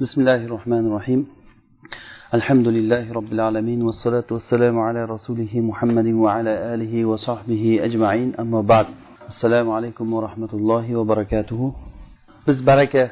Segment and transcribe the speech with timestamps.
[0.00, 1.20] بسم الله الرحمن الرحيم.
[2.34, 8.28] الحمد لله رب العالمين والصلاة والسلام على رسوله محمد وعلى آله وصحبه أجمعين.
[8.42, 8.86] أما بعد
[9.32, 11.60] السلام عليكم ورحمة الله وبركاته.
[12.48, 13.10] بس بركة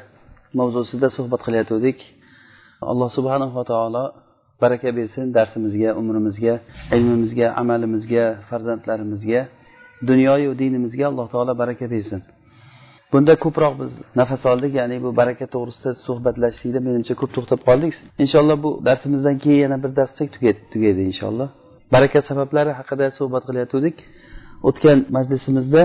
[0.53, 1.99] موضوع سيدة صحبة خلياته ديك
[2.83, 4.03] الله سبحانه وتعالى
[4.61, 6.59] بركة بيرسن درس مزجة أمر مزجة
[6.91, 9.47] علم مزجة عمل مزجة فرزنت لار مزجة
[10.01, 12.21] دنيا ودين مزجة الله تعالى بركة بيرسن
[13.11, 17.93] bunda ko'proq biz nafas oldik ya'ni bu baraka to'g'risida suhbatlashishlikda menimcha ko'p to'xtab qoldik.
[18.23, 20.11] Inshaalloh bu darsimizdan keyin yana bir dars
[20.73, 21.49] tugaydi inshaalloh.
[21.95, 23.95] Baraka sabablari haqida suhbat qilayotgandik
[24.69, 25.83] o'tgan majlisimizda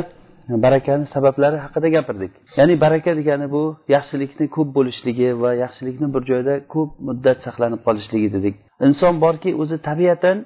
[0.67, 2.33] barakani sabablari haqida gapirdik.
[2.59, 3.63] Ya'ni baraka degani bu
[3.95, 8.55] yaxshilikni ko'p bo'lishligi va yaxshilikni bir joyda ko'p muddat saqlanib qolishligi dedik.
[8.87, 10.37] Inson borki o'zi tabiatan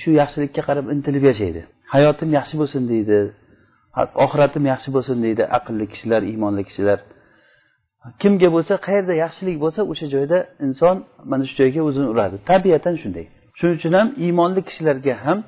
[0.00, 1.60] shu yaxshilikka qarab intilib yashaydi.
[1.94, 3.18] Hayotim yaxshi bo'lsin deydi.
[4.24, 6.98] Oxiratim yaxshi bo'lsin deydi aqlli kishilar iymonli kishilar.
[8.22, 10.96] Kimga bo'lsa qayerda yaxshilik bo'lsa o'sha joyda inson
[11.30, 12.36] mana shu joyga o'zini uradi.
[12.50, 13.26] Tabiatan shunday.
[13.58, 15.38] Shuning uchun ham iymonli kishilarga ham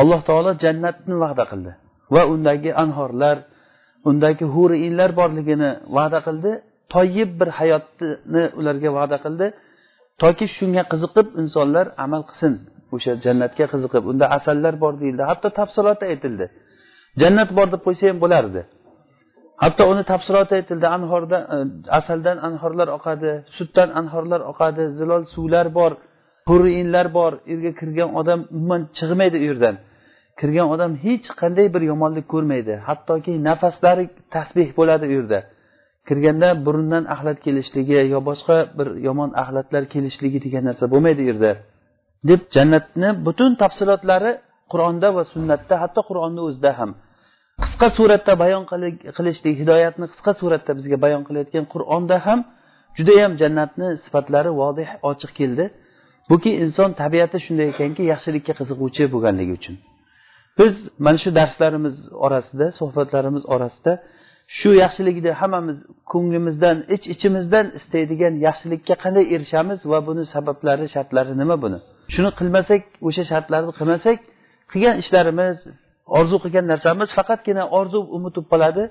[0.00, 1.72] alloh taolo jannatni va'da qildi.
[2.14, 3.36] Va undagi anhorlar
[4.08, 6.50] undagi huri inlar borligini va'da qildi.
[6.94, 9.46] Toyib bir hayotni ularga va'da qildi.
[10.22, 12.52] Toki shunga qiziqib insonlar amal qilsin
[12.94, 14.02] o'sha jannatga qiziqib.
[14.10, 15.22] Unda asallar bor deyildi.
[15.30, 16.46] Hatto tafsilotda aytildi.
[17.22, 18.62] Jannat bor deb qo'ysa ham bo'lardi
[19.62, 20.86] hatto uni tafsiloti aytildi.
[20.96, 21.58] Anhordan e,
[21.98, 25.92] asaldan anhorlar oqadi sutdan anhorlar oqadi zilol suvlar bor
[26.48, 29.76] huriyinlar bor u yerga kirgan odam umuman chiqmaydi u yerdan.
[30.40, 32.74] Kirgan odam hech qanday bir yomonlik ko'rmaydi.
[32.88, 35.40] Hattoki nafaslari tasbeh bo'ladi u yerda.
[36.08, 41.52] Kirganda burundan axlat kelishligi yo boshqa bir yomon axlatlar kelishligi degan narsa bo'lmaydi u yerda.
[42.28, 44.32] Deb jannatni butun tafsilotlari
[44.72, 46.90] qur'onda va sunnatda hatto qur'onni o'zida ham.
[47.64, 48.64] Qisqa suratda bayon
[49.16, 52.40] qilishlik hidoyatni qisqa suratda bizga bayon qilayotgan qur'onda ham
[52.98, 55.64] judayam jannatni sifatlari vodih ochiq keldi.
[56.30, 59.74] Buki inson tabiati shunday ekanki yaxshilikka qiziquvchi bo'lganligi uchun.
[60.58, 63.92] Biz mana shu darslarimiz orasida suhbatlarimiz orasida
[64.58, 65.78] shu yaxshilikni hammamiz
[66.12, 71.78] ko'nglimizdan ich ichimizdan istaydigan yaxshilikka qanday erishamiz va buni sabablari shartlari nima buni?
[72.14, 74.18] Shuni qilmasak o'sha shartlarni qilmasak
[74.72, 75.56] qilgan ishlarimiz
[76.18, 78.84] orzu qilgan narsamiz faqatgina orzu umid qoladi.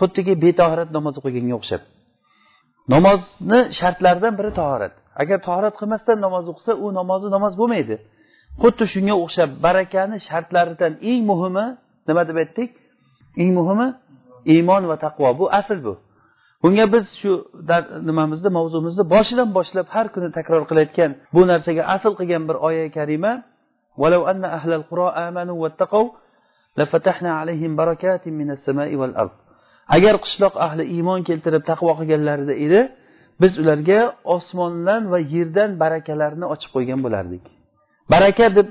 [0.00, 1.82] Xuddiki betahorat namoz o'qiganga o'xshab.
[2.94, 7.96] Namozni shartlaridan biri tahorat agar tahorat qilmasdan namoz o'qisa u namozi namoz bo'lmaydi.
[8.62, 11.66] Xuddi shunga o'xshab barakani shartlaridan eng muhimi
[12.08, 12.70] nima deb aytdik?
[13.42, 13.88] Eng muhimi
[14.54, 15.28] iymon va taqvo.
[15.40, 15.94] Bu asl bu.
[16.62, 17.32] Bunga biz shu
[18.08, 23.32] nimamizni mavzumizni boshidan boshlab har kuni takror qilayotgan bu narsaga asl qilgan bir oya karima
[24.01, 26.09] ولو أن أهل القرى آمنوا واتقوا
[26.77, 29.35] لفتحنا عليهم بركات من السماء والأرض
[29.97, 32.81] agar qishloq ahli iymon keltirib taqvo qilganlarida edi
[33.41, 33.99] biz ularga
[34.35, 37.43] osmondan va yerdan barakalarni ochib qo'ygan bo'lardik
[38.13, 38.67] baraka deb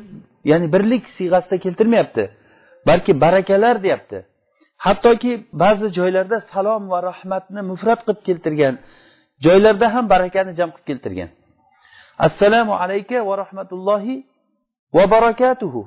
[0.50, 2.24] ya'ni birlik siyg'asida keltirmayapti
[2.88, 4.18] balki barakalar deyapti
[4.86, 8.74] hattoki ba'zi joylarda salom va rahmatni mufrat qilib keltirgan
[9.44, 11.30] joylarda ham barakani jam qilib keltirgan
[12.26, 14.16] assalomu alayka va rahmatullohi
[14.95, 15.81] va barakatuhu.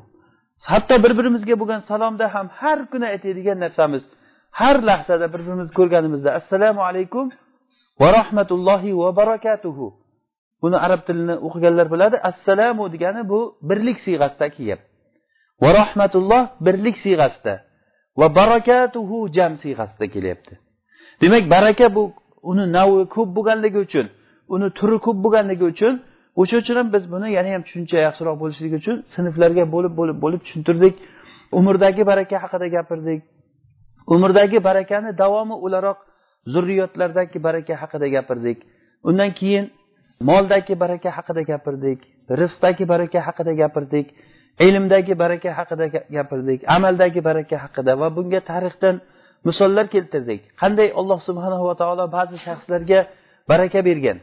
[0.70, 4.02] Hatto bir birimizga bo'lgan salomda ham har kuni aytadigan narsamiz.
[4.60, 7.26] Har lahzada bir birimizni ko'rganimizda assalomu alaykum
[8.00, 9.86] va rahmatullohi va barakatuhu.
[10.62, 14.80] Buni arab tilini o'qiganlar biladi assalomu degani bu birlik siyg'asidagi gap
[15.62, 17.54] va rahmatulloh birlik siyg'asida
[18.20, 20.54] va barakatuhu jam siyg'asida kelyapti.
[21.20, 22.02] Demak baraka bu
[22.50, 24.06] uni navi ko'p bo'lganligi uchun
[24.54, 25.94] uni turi ko'p bo'lganligi uchun
[26.40, 30.40] o'sha uchun ham biz buni yana ham tushuncha yaxshiroq bo'lishligi uchun sinflarga bo'lib bo'lib bo'lib
[30.46, 30.94] tushuntirdik.
[31.58, 33.20] Umrdagi baraka haqida gapirdik.
[34.14, 35.98] Umrdagi barakani davomi o'laroq
[36.52, 38.58] zurriyotlardagi baraka haqida gapirdik.
[39.08, 39.64] Undan keyin
[40.20, 42.00] moldagi baraka haqida gapirdik
[42.40, 44.06] rizqdagi baraka haqida gapirdik
[44.60, 48.96] ilmdagi baraka haqida gapirdik amaldagi baraka haqida va bunga tarixdan
[49.44, 50.40] misollar keltirdik.
[50.60, 53.00] Qanday alloh subhanahu va taolo ba'zi shaxslarga
[53.50, 54.18] baraka bergan?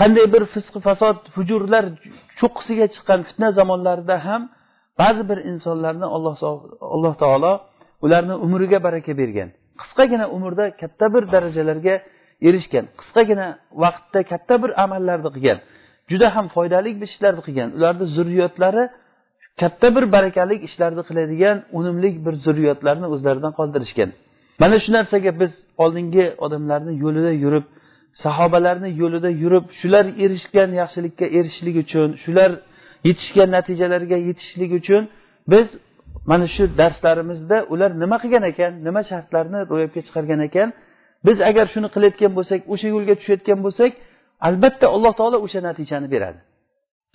[0.00, 1.84] Qanday bir fisqi fasod hujurlar
[2.40, 4.42] cho'qqisiga chiqqan fitna zamonlarida ham
[5.00, 6.34] ba'zi bir insonlarni alloh
[6.96, 7.52] alloh taolo
[8.04, 9.48] ularni umriga baraka bergan.
[9.80, 11.94] Qisqagina umrda katta bir darajalarga
[12.48, 12.84] erishgan.
[13.00, 13.46] Qisqagina
[13.82, 15.58] vaqtda katta bir amallarni qilgan.
[16.10, 17.68] Juda ham foydali bir ishlarni qilgan.
[17.76, 18.84] Ularni zurriyotlari
[19.60, 24.10] katta bir barakali ishlarni qiladigan unumli bir zurriyotlarni o'zlaridan qoldirishgan.
[24.62, 27.64] Mana shu narsaga biz oldingi odamlarni yo'lida yurib
[28.24, 32.50] sahobalarni yo'lida yurib shular erishgan yaxshilikka erishishlik uchun shular
[33.08, 35.02] yetishgan natijalarga yetishlik uchun
[35.52, 35.66] biz
[36.30, 40.68] mana shu darslarimizda ular nima qilgan ekan nima shartlarni ro'yobga chiqargan ekan?
[41.26, 43.92] Biz agar shuni qilayotgan bo'lsak o'sha yo'lga tushayotgan bo'lsak
[44.48, 46.40] albatta alloh taolo o'sha natijani beradi.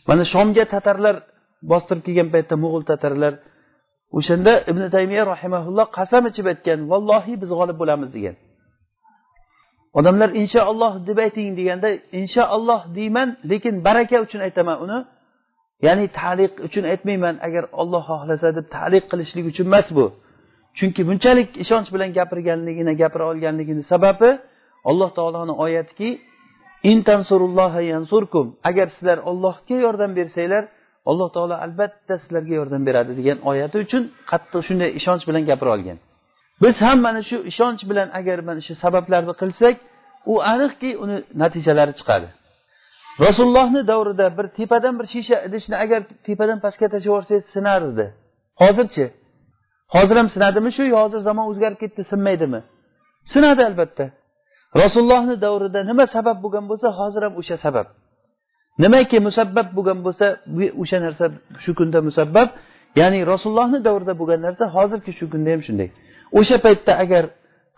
[0.09, 1.15] Mana shomga tatarlar
[1.71, 3.33] bostirib kelgan paytda mo'g'ul tatarlar
[4.17, 8.35] o'shanda ibn taymiya rahimaulloh qasam ichib aytgan vallohi biz g'olib bo'lamiz degan.
[9.99, 14.99] Odamlar inshaalloh deb ayting deganda inshaalloh deyman lekin baraka uchun aytaman uni.
[15.85, 20.05] Ya'ni taliq uchun aytmayman agar olloh xohlasa deb taliq qilishlik uchun emas bu.
[20.77, 24.29] Chunki bunchalik ishonch bilan gapirganligini gapira olganligini sababi
[24.89, 26.09] alloh taoloni oyatiki
[28.69, 30.63] agar sizlar ollohga yordam bersanglar
[31.09, 35.97] alloh taolo albatta sizlarga yordam beradi degan oyati uchun qattiq shunday ishonch bilan gapira olgan.
[36.61, 39.75] Biz ham mana shu ishonch bilan agar mana shu sabablarni qilsak
[40.33, 42.27] u aniqki uni natijalari chiqadi.
[43.25, 48.05] Rasulullohni davrida bir tepadan bir shisha idishni agar tepadan pastga tashlab yuborsangiz sinar edi
[48.61, 49.05] hozirchi?
[49.95, 52.59] Hozir ham sinadimi shu yo hozir zamon o'zgarib ketdi sinmaydimi?
[53.33, 54.05] Sinadi albatta.
[54.81, 57.88] Rasulullohni davrida nima sabab bo'lgan bo'lsa hozir ham o'sha sabab.
[58.83, 60.25] Nimaki musabbab bo'lgan bo'lsa
[60.81, 61.25] o'sha narsa
[61.63, 62.47] shu kunda musabbab.
[63.01, 65.89] Ya'ni rasulullohni davrida bo'lgan narsa hozirgi shu kunda ham shunday.
[66.39, 67.24] O'sha paytda agar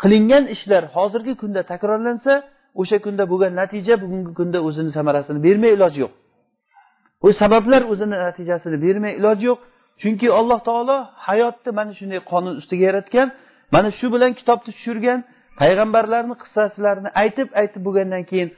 [0.01, 2.33] qilingan ishlar hozirgi kunda takrorlansa
[2.81, 6.13] o'sha kunda bo'lgan natija bugungi kunda o'zini samarasini bermay iloji yo'q.
[7.25, 9.59] U sabablar o'zini natijasini bermay iloji yo'q.
[10.01, 10.97] Chunki alloh taolo
[11.27, 13.27] hayotni mana shunday qonun ustiga yaratgan
[13.75, 15.19] mana shu bilan kitobni tushirgan
[15.61, 18.49] payg'ambarlarni qissasilarini aytib aytib bo'lgandan keyin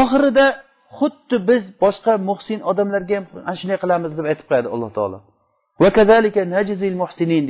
[0.00, 0.46] oxirida
[0.98, 5.18] xuddi biz boshqa muhsin odamlarga ham ana shunday qilamiz deb aytib qo'yadi alloh taolo.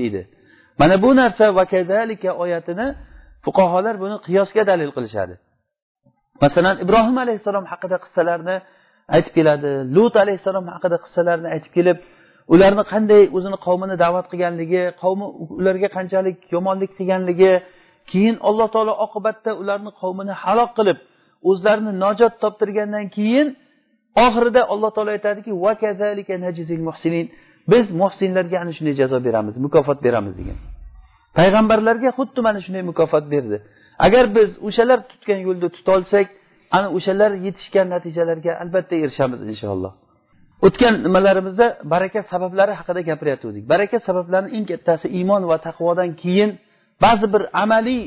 [0.00, 0.22] Deydi.
[0.80, 2.86] Mana bu narsa vakadalika oyatini
[3.44, 5.34] fuqarolar buni qiyosga dalil qilishadi.
[6.42, 8.56] Masalan ibrohim alayhissalom haqida qissalarni
[9.14, 11.98] aytib keladi lut alayhissalom haqida qissalarni aytib kelib
[12.54, 15.26] ularni qanday o'zini qavmini da'vat qilganligi qavmi
[15.60, 17.52] ularga qanchalik yomonlik qilganligi
[18.10, 20.98] keyin alloh taolo oqibatda ularni qavmini halok qilib
[21.50, 23.46] o'zlarini najot toptirgandan keyin
[24.26, 25.52] oxirida alloh taolo aytadiki
[27.72, 30.58] biz muhsinlarga ana shunday jazo beramiz mukofot beramiz degan.
[31.38, 33.56] Payg'ambarlarga xuddi mana shunday mukofot berdi.
[34.06, 36.26] Agar biz o'shalar tutgan yo'lda tutolsak
[36.76, 39.92] ana o'shalar yetishgan natijalarga albatta erishamiz inshaalloh.
[40.66, 46.50] O'tgan nimalarimizda baraka sabablari haqida gapirayotgandik baraka sabablarini eng kattasi iymon va taqvodan keyin
[47.04, 48.00] ba'zi bir amaliy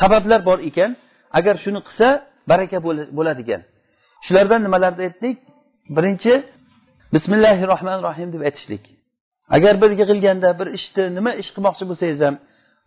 [0.00, 0.90] sabablar bor ekan.
[1.38, 2.08] Agar shuni qilsa
[2.50, 2.76] baraka
[3.18, 3.62] bo'ladi ekan.
[4.26, 5.36] Shulardan nimalarni aytdik?
[5.96, 6.32] Birinchi
[7.14, 8.84] bismillahi rohmanir rohim deb aytishlik.
[9.56, 12.34] Agar bir yig'ilganda bir ishni nima ish qilmoqchi bo'lsangiz ham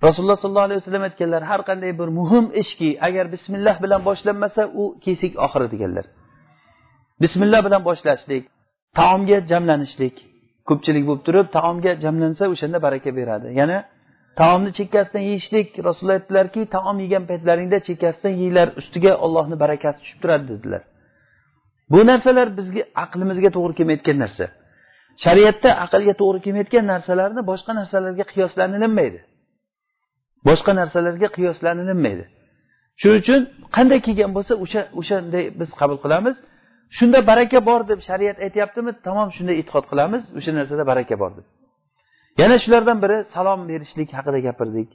[0.08, 4.84] rasululloh sollallohu alayhi vasallam aytganlar har qanday bir muhim ishki agar bismillah bilan boshlanmasa u
[5.06, 6.06] kesik oxiri deganlar.
[7.24, 8.44] Bismillah bilan boshlashlik
[9.00, 10.16] taomga jamlanishlik
[10.70, 13.48] ko'pchilik bo'lib turib taomga jamlansa o'shanda baraka beradi.
[13.62, 13.78] Yana
[14.40, 20.46] taomni chekkasidan yeyishlik rasululloh aytdilarki taom yegan paytlaringda chekkasidan yeyglar ustiga ollohni barakasi tushib turadi
[20.54, 20.82] dedilar.
[21.92, 24.46] Bu narsalar bizga aqlimizga to'g'ri kelmayotgan narsa.
[25.24, 29.22] Shariatda aqlga to'g'ri kelmayotgan narsalarni boshqa narsalarga qiyoslanilinmaydi
[30.48, 32.26] boshqa narsalarga qiyoslanilmaydi.
[33.02, 33.40] Shuning uchun
[33.76, 36.36] qanday kelgan bo'lsa o'sha o'shanday biz qabul qilamiz.
[36.98, 41.46] Shunda baraka bor deb shariat aytyaptimi tamom shunday e'tiqod qilamiz o'sha narsada baraka bor deb.
[42.42, 44.90] Yana shulardan biri salom berishlik haqida gapirdik.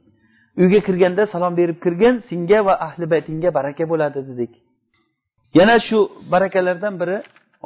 [0.61, 4.53] Uyga kirganda salom berib kirgin senga va ahli baytingga baraka bo'ladi dedik.
[5.59, 5.99] Yana shu
[6.33, 7.17] barakalardan biri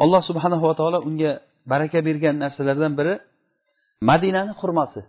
[0.02, 1.32] alloh subhanava taolo unga
[1.72, 3.14] baraka bergan narsalardan biri
[4.08, 5.00] madinani xurmosi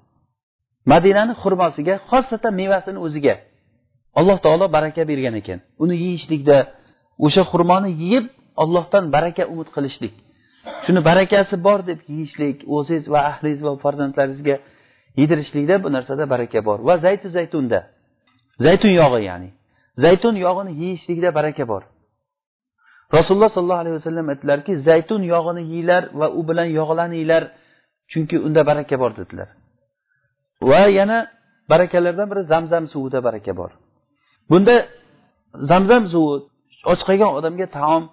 [0.92, 3.36] madinani xurmosiga xosatan mevasini o'ziga
[4.20, 5.60] alloh taolo baraka bergan ekan.
[5.84, 6.58] Uni yeyishlikda
[7.26, 8.26] o'sha xurmoni yeb
[8.64, 10.14] ollohdan baraka umid qilishlik.
[10.86, 14.56] Shuni barakasi bor deb yeyishlik o'zingiz va ahlingiz va farzandlaringizga
[15.20, 16.80] yedirishlikda bu narsada baraka bor.
[16.88, 17.80] Va zaytu zaytunda.
[18.66, 19.50] Zaytun yog'i ya'ni.
[20.04, 21.84] Zaytun yog'ini yeyishlikda baraka bor.
[23.18, 27.44] Rasululloh sollallohu alayhi vasallam aytdilarki zaytun yog'ini yeyglar va u bilan yog'laninglar
[28.12, 29.50] chunki unda baraka bor dedilar.
[30.70, 31.18] Va yana
[31.72, 33.72] barakalardan biri zamzam suvida baraka bor.
[34.52, 34.76] Bunda
[35.72, 36.36] zamzam suvi
[36.94, 38.04] ochqagan odamga taom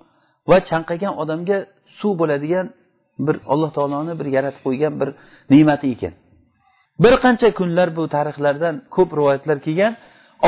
[0.51, 1.59] va chanqagan odamga
[1.99, 2.67] suv bo'ladigan
[3.27, 5.09] bir alloh taoloni bir yaratib qo'ygan bir
[5.53, 6.15] ne'mati ekan.
[7.03, 9.93] Bir qancha kunlar bu tarixlardan ko'p rivoyatlar kelgan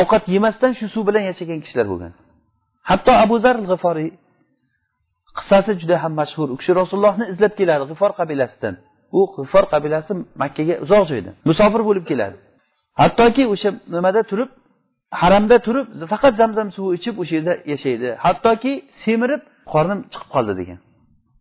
[0.01, 2.13] ovqat yemasdan shu suv bilan yashagan kishilar bo'lgan.
[2.91, 4.11] Hatto abu zar g'iforiy
[5.39, 6.49] qissasi juda ham mashhur.
[6.55, 8.75] U kishi rasulullohni izlab keladi g'ifor qabilasidan.
[9.19, 11.31] U g'ifor qabilasi makkaga uzoq joyda.
[11.49, 12.37] Musofir bo'lib keladi.
[13.01, 14.51] Hattoki o'sha nimada turib
[15.21, 18.09] haramda turib faqat zamzam suvi ichib o'sha yerda yashaydi.
[18.25, 18.73] Hattoki
[19.05, 19.43] semirib
[19.73, 20.79] qornim chiqib qoldi degan.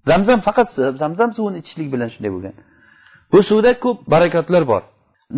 [0.09, 0.69] Zamzam faqat
[1.03, 2.55] zamzam suvini ichishlik bilan shunday bo'lgan.
[3.31, 4.81] Bu suvda ko'p barakotlar bor.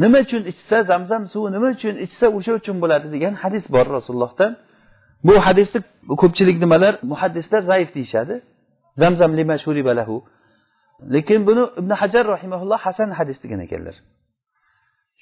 [0.04, 4.52] Nima uchun ichsa zamzam suvi nima uchun ichsa o'sha uchun bo'ladi degan hadis bor rasulullohdan.
[5.28, 5.80] Bu hadisni
[6.22, 6.94] ko'pchilik nimalar?
[7.12, 8.36] Muhaddislar zaif deyishadi.
[9.02, 10.16] Zamzam lima shuribalahu
[11.16, 13.96] lekin buni ibn hajar rahimaulloh hasan hadis degan ekanlar.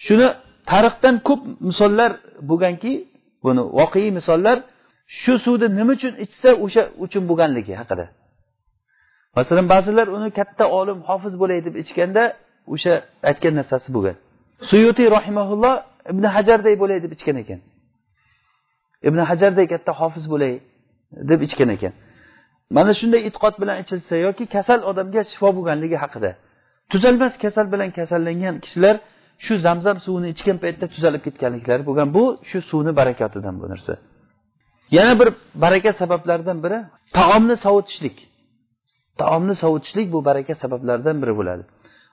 [0.06, 0.28] Shuni
[0.72, 2.12] tarixdan ko'p misollar
[2.50, 2.92] bo'lganki
[3.44, 4.58] buni voqeiy misollar
[5.22, 8.06] shu suvni nima uchun ichsa o'sha uchun bo'lganligi haqida.
[9.38, 12.24] Masalan ba'zilar uni katta olim hofiz bo'lay deb ichganda
[12.74, 12.94] o'sha
[13.30, 14.16] aytgan narsasi bo'lgan.
[14.70, 15.76] Suyutiy rahimaulloh
[16.12, 17.60] ibn hajarday bo'lay deb ichgan ekan.
[19.08, 20.54] Ibn hajarday katta hofiz bo'lay
[21.30, 21.94] deb ichgan ekan.
[22.76, 26.32] Mana shunday e'tiqod bilan ichilsa yoki kasal odamga shifo bo'lganligi haqida.
[26.92, 28.96] Tuzalmas kasal bilan kasallangan kishilar
[29.46, 32.08] shu zamzam suvini ichgan paytda tuzalib ketganliklari bo'lgan.
[32.18, 33.94] Bu shu suvni barakatidan bu narsa.
[34.98, 35.30] Yana bir
[35.64, 36.78] baraka sabablaridan biri
[37.18, 38.18] taomni sovutishlik.
[39.22, 41.64] Taomni sovutishlik bu baraka sabablaridan biri bo'ladi.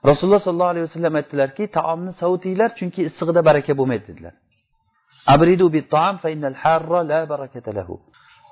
[0.09, 4.35] Rasululloh sollallohu alayhi vasallam aytdilarki taomni sovutinglar chunki issig'ida baraka bo'lmaydi dedilar.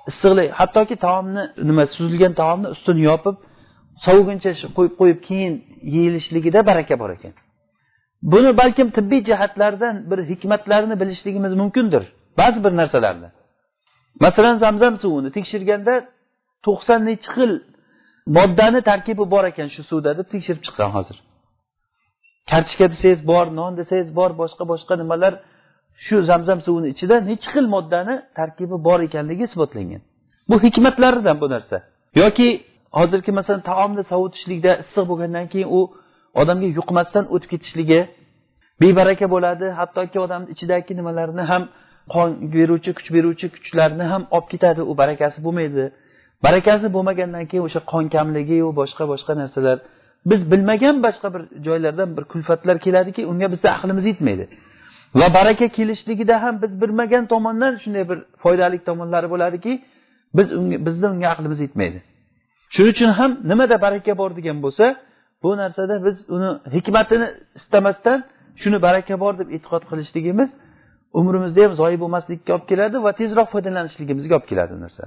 [0.09, 3.35] Issiqlik hattoki taomni nima suzilgan taomni ustini yopib
[4.05, 5.53] soviguncha qo'yib qo'yib keyin
[5.95, 7.33] yeyilishligida baraka bor ekan.
[8.31, 12.03] Buni balkim tibbiy jihatlardan bir hikmatlarini bilishligimiz mumkindir
[12.39, 13.29] ba'zi bir narsalarni.
[14.25, 15.93] Masalan zamzam suvini tekshirganda
[16.65, 17.51] to'qson nechi xil
[18.37, 21.17] moddani tarkibi bor ekan shu suvda deb tekshirib chiqqan hozir.
[22.51, 25.33] Kartoshka desangiz bor non desangiz bor boshqa boshqa nimalar
[26.05, 30.01] shu zamzam suvini ichida nechi xil moddani tarkibi bor ekanligi isbotlangan.
[30.49, 31.77] Bu hikmatlaridan bu narsa.
[32.21, 32.47] Yoki
[32.99, 35.79] hozirgi masalan taomni sovutishlikda issiq bo'lgandan keyin u
[36.41, 37.99] odamga yuqmasdan o'tib ketishligi
[38.81, 39.65] bebaraka bo'ladi.
[39.79, 41.63] Hattoki odamni ichidagi nimalarni ham
[42.13, 44.81] qon beruvchi kuch beruvchi kuchlarni ham olib ketadi.
[44.91, 45.83] U barakasi bo'lmaydi.
[46.45, 49.77] Barakasi bo'lmagandan keyin o'sha qon kamligiyu boshqa boshqa narsalar.
[50.29, 54.45] Biz bilmagan boshqa bir joylardan bir kulfatlar keladiki unga bizni aqlimiz yetmaydi.
[55.15, 59.81] Va baraka kelishligida ham biz bilmagan tomondan shunday bir foydali tomonlari bo'ladiki
[60.37, 61.99] biz unga bizni unga aqlimiz yetmaydi.
[62.73, 64.85] Shuning uchun ham nimada baraka bor degan bo'lsa
[65.43, 67.27] bu narsada biz uni hikmatini
[67.59, 68.19] istamasdan
[68.61, 70.49] shuni baraka bor deb e'tiqod qilishligimiz
[71.19, 75.03] umrimizda ham zoyi bo'lmaslikka olib keladi va tezroq foydalanishligimizga olib keladi narsa.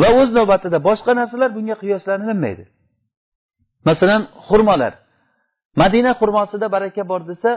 [0.00, 2.64] Va o'z navbatida boshqa narsalar bunga qiyoslanilmaydi.
[3.88, 4.92] Masalan xurmolar.
[5.82, 7.50] Madina xurmosida baraka bor desa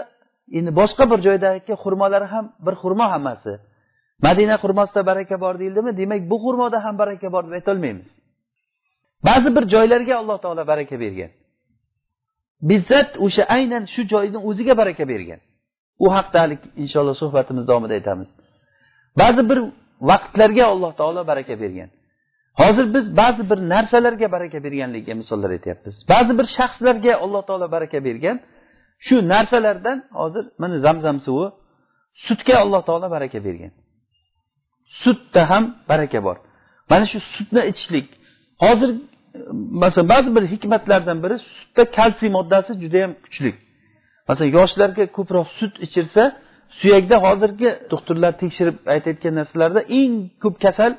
[0.57, 3.53] endi boshqa bir joydagi xurmolar ham bir xurmo hammasi.
[4.25, 5.97] Madina xurmosida baraka bor deyildimi?
[5.97, 8.09] Demak bu xurmoda ham baraka bor deb aytolmaymiz.
[9.27, 11.31] Ba'zi bir joylarga alloh taolo baraka bergan.
[12.69, 15.39] Bizzat o'sha aynan shu joyni o'ziga baraka bergan.
[16.03, 18.29] U haqida hali inshaalloh suhbatimiz davomida aytamiz.
[19.21, 19.59] Ba'zi bir
[20.09, 21.89] vaqtlarga alloh taolo baraka bergan.
[22.61, 25.95] Hozir biz ba'zi bir narsalarga baraka berganligiga misollar aytyapmiz.
[26.13, 28.37] Ba'zi bir shaxslarga alloh taolo baraka bergan.
[29.05, 31.47] Shu narsalardan hozir mana zamzam suvi
[32.25, 33.71] sutga alloh taolo baraka bergan.
[35.03, 36.37] Sutda ham baraka bor.
[36.89, 38.07] Mana shu sutni ichishlik.
[38.63, 38.89] Hozir
[39.83, 43.51] masalan ba'zi bir hikmatlardan biri sutda kalsiy moddasi judayam kuchli.
[44.27, 46.23] Masalan yoshlarga ko'proq sut ichirsa
[46.79, 50.91] suyakda hozirgi doktorlar tekshirib aytayotgan narsalarda eng ko'p kasal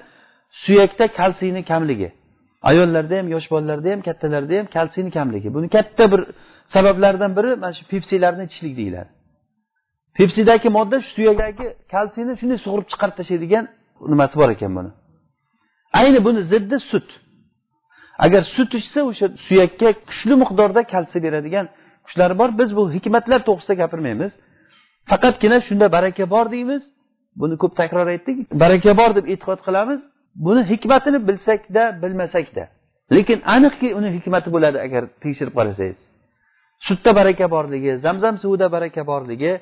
[0.65, 2.09] suyakda kalsiyni kamligi.
[2.71, 5.49] Ayollarda ham yosh bolalarda ham kattalarda ham kalsiyni kamligi.
[5.57, 6.23] Buni katta bir
[6.75, 9.11] sabablardan biri mana shu pepsilarni ichishlik deyiladi.
[10.17, 13.65] Pepsidagi modda shu suyakdagi kalsiyni shunday sug'urib chiqarib tashlaydigan
[14.13, 14.91] nimasi bor ekan buni?
[16.01, 17.09] Ayni buni ziddi sut.
[18.25, 21.67] Agar sut ichsa o'sha suyakka kuchli miqdorda kalsiy beradigan
[22.07, 22.51] kuchlari bor.
[22.61, 24.33] Biz bu hikmatlar to'g'risida gapirmaymiz.
[25.11, 26.83] Faqatgina shunda baraka bor deymiz.
[27.41, 28.37] Buni ko'p takror aytdik.
[28.63, 30.01] Baraka bor deb e'tiqod qilamiz.
[30.47, 32.65] Buni hikmatini bilsakda bilmasakda.
[33.17, 35.99] Lekin aniqki uni hikmati bo'ladi agar tekshirib qarasangiz.
[36.87, 39.53] Sutda baraka borligi zamzam suvida baraka borligi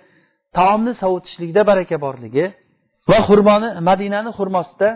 [0.58, 2.44] taomni sovutishlikda baraka borligi
[3.10, 4.88] va xurmoni madinani xurmosida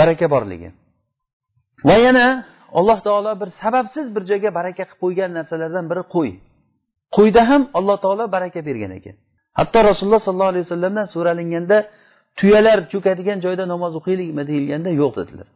[0.00, 0.68] baraka borligi.
[1.88, 2.26] Va yana
[2.78, 6.30] alloh taolo bir sababsiz bir joyga baraka qilib qo'ygan narsalardan biri qo'y.
[7.16, 9.16] Qo'yda ham alloh taolo baraka bergan ekan.
[9.58, 11.76] Hatto rasululloh sollallohu alayhi vasallamdan so'ralinganda
[12.38, 15.48] tuyalar cho'kadigan joyda namoz o'qiylikmi deyilganda yo'q dedilar.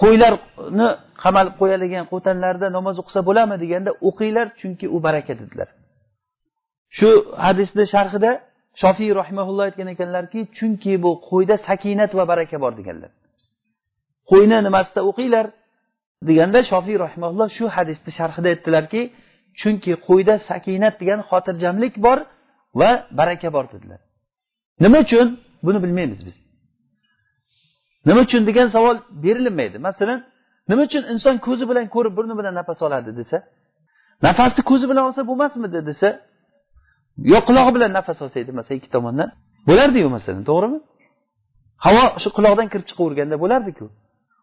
[0.00, 0.88] Qo'ylarni
[1.22, 5.68] qamalib qo'yadigan qo'tanlarda namoz o'qisa bo'ladimi deganda o'qinglar chunki u baraka dedilar.
[6.98, 7.10] Shu
[7.44, 8.30] hadisni sharhida
[8.82, 13.10] shofiy rahimaulloh aytgan ekanlarki chunki bu qo'yda sakinat va baraka bor deganlar.
[14.30, 15.46] Qo'yni nimasida o'qinglar
[16.28, 19.00] deganda shofiy rahimaulloh shu hadisni sharhida aytdilarki
[19.60, 22.18] chunki qo'yda sakinat degan xotirjamlik bor
[22.80, 24.00] va baraka bor dedilar.
[24.84, 25.26] Nima uchun?
[25.66, 26.36] Buni bilmaymiz biz.
[28.06, 29.76] Nima uchun degan savol berilmaydi.
[29.88, 30.18] Masalan
[30.68, 33.36] nima uchun inson ko'zi bilan ko'rib burni bilan nafas oladi desa
[34.26, 36.08] nafasni ko'zi bilan olsa bo'lmasmidi desa
[37.32, 39.28] yo qulog'i bilan nafas olsaydi masalan ikki tomondan
[39.68, 40.78] bo'lardiyu masalan to'g'rimi?
[41.84, 43.86] Havo shu quloqdan kirib chiqaverganda bo'lardiku.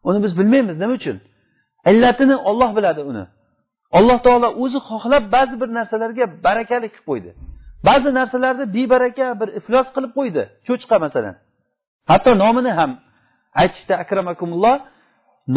[0.08, 1.18] Uni biz bilmaymiz nima uchun?
[1.92, 3.24] Illatini olloh biladi uni.
[3.98, 7.32] Alloh taolo o'zi xohlab ba'zi bir narsalarga barakali qilib qo'ydi.
[7.88, 10.44] Ba'zi narsalarni bebaraka bir iflos qilib qo'ydi.
[10.68, 11.36] Cho'chqa masalan.
[12.12, 12.92] Hatto nomini ham
[13.62, 14.80] aytishda akramakumulloh.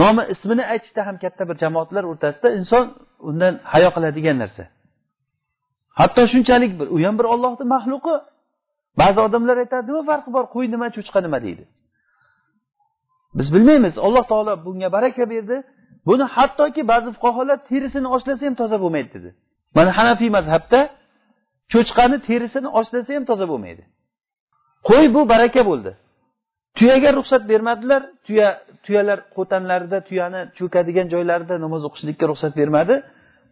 [0.00, 2.84] Nomi ismini aytishda ham katta bir jamoatlar o'rtasida inson
[3.28, 4.64] undan hayo qiladigan narsa.
[6.00, 8.14] Hatto shunchalik bir u ham bir ollohni maxluqi.
[9.00, 11.64] Ba'zi odamlar aytadi nima farqi bor qo'y nima cho'chqa nima deydi.
[13.38, 15.56] Biz bilmaymiz alloh taolo bunga baraka berdi.
[16.08, 19.30] Buni hattoki ba'zi fuqarolar terisini ochlasa ham toza bo'lmaydi dedi.
[19.76, 20.80] Mana hanafiy mazhabda
[21.72, 23.82] cho'chqani terisini ochlasa ham toza bo'lmaydi.
[24.88, 25.90] Qo'y bu baraka bo'ldi.
[26.78, 28.02] Tuyaga ruxsat bermadilar.
[28.26, 28.48] Tuya
[28.84, 32.94] tuyalar qo'tanlarida tuyani cho'kadigan joylarida namoz o'qishlikka ruxsat bermadi.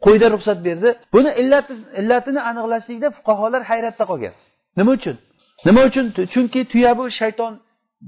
[0.05, 0.89] Qo'yda ruxsat berdi.
[1.15, 4.35] Buni illati illatini aniqlashlikda fuqarolar hayratda qolgan.
[4.79, 5.17] Nima uchun?
[5.67, 6.07] Nima uchun?
[6.35, 7.53] Chunki tuya bu shayton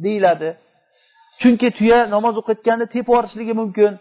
[0.05, 0.51] deyiladi.
[1.43, 3.93] Chunki tuya namoz o'qiyotganda tepib yuborishligi mumkin.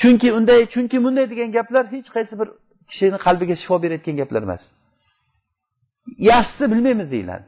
[0.00, 2.48] Chunki unday chunki bunday degan gaplar hech qaysi bir
[2.90, 4.62] kishini qalbiga shifo berayotgan gaplar emas.
[6.30, 7.44] Yaxshisi bilmaymiz deyiladi.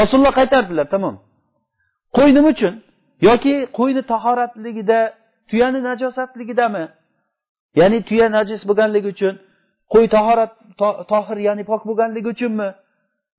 [0.00, 1.16] Rasululloh qaytardilar tamom.
[2.16, 2.74] Qo'y nima uchun
[3.28, 4.98] yoki qo'yni tahoratligida
[5.50, 6.84] tuyani najosatligidami?
[7.80, 9.34] Ya'ni tuya najis bo'lganligi uchun
[9.92, 10.52] qo'y tahorat
[11.12, 12.68] tohir ya'ni pok bo'lganligi uchunmi?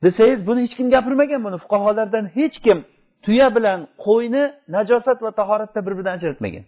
[0.03, 1.57] Desangiz buni hech kim gapirmagan buni.
[1.63, 2.77] Fuqarolardan hech kim
[3.25, 4.43] tuya bilan qo'yni
[4.75, 6.63] najosat va tahoratda bir biridan ajratmagan.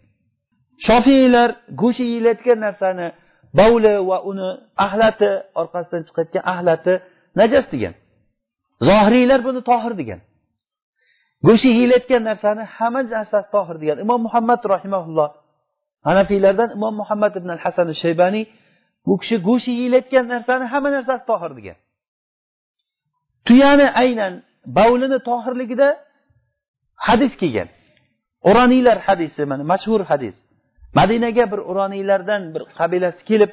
[0.88, 1.50] Shofiylar
[1.82, 3.08] go'sht yeyilayotgan narsani
[3.60, 4.50] bovli va uni
[4.86, 5.30] ahlati
[5.62, 6.94] orqasidan chiqayotgan ahlati
[7.40, 7.94] najas degan.
[8.88, 10.20] Zohiriylar buni tohir degan.
[11.48, 13.98] Go'shti yeyilayotgan narsani hamma narsasi tohir degan.
[14.06, 15.30] Imom muhammad rahimaulloh
[16.08, 18.44] hanafiylardan imom muhammad ibn al hasan shaybaniy
[19.08, 21.78] bu kishi go'shti yeyilayotgan narsani hamma narsasi tohir degan.
[23.48, 24.34] Tuyani aynan
[24.78, 25.88] bavlini tohirligida
[27.08, 27.70] hadis kelgan.
[28.50, 30.36] Uroniylar hadisi mana mashhur hadis.
[31.00, 33.52] Madinaga bir uroniylardan bir qabilasi kelib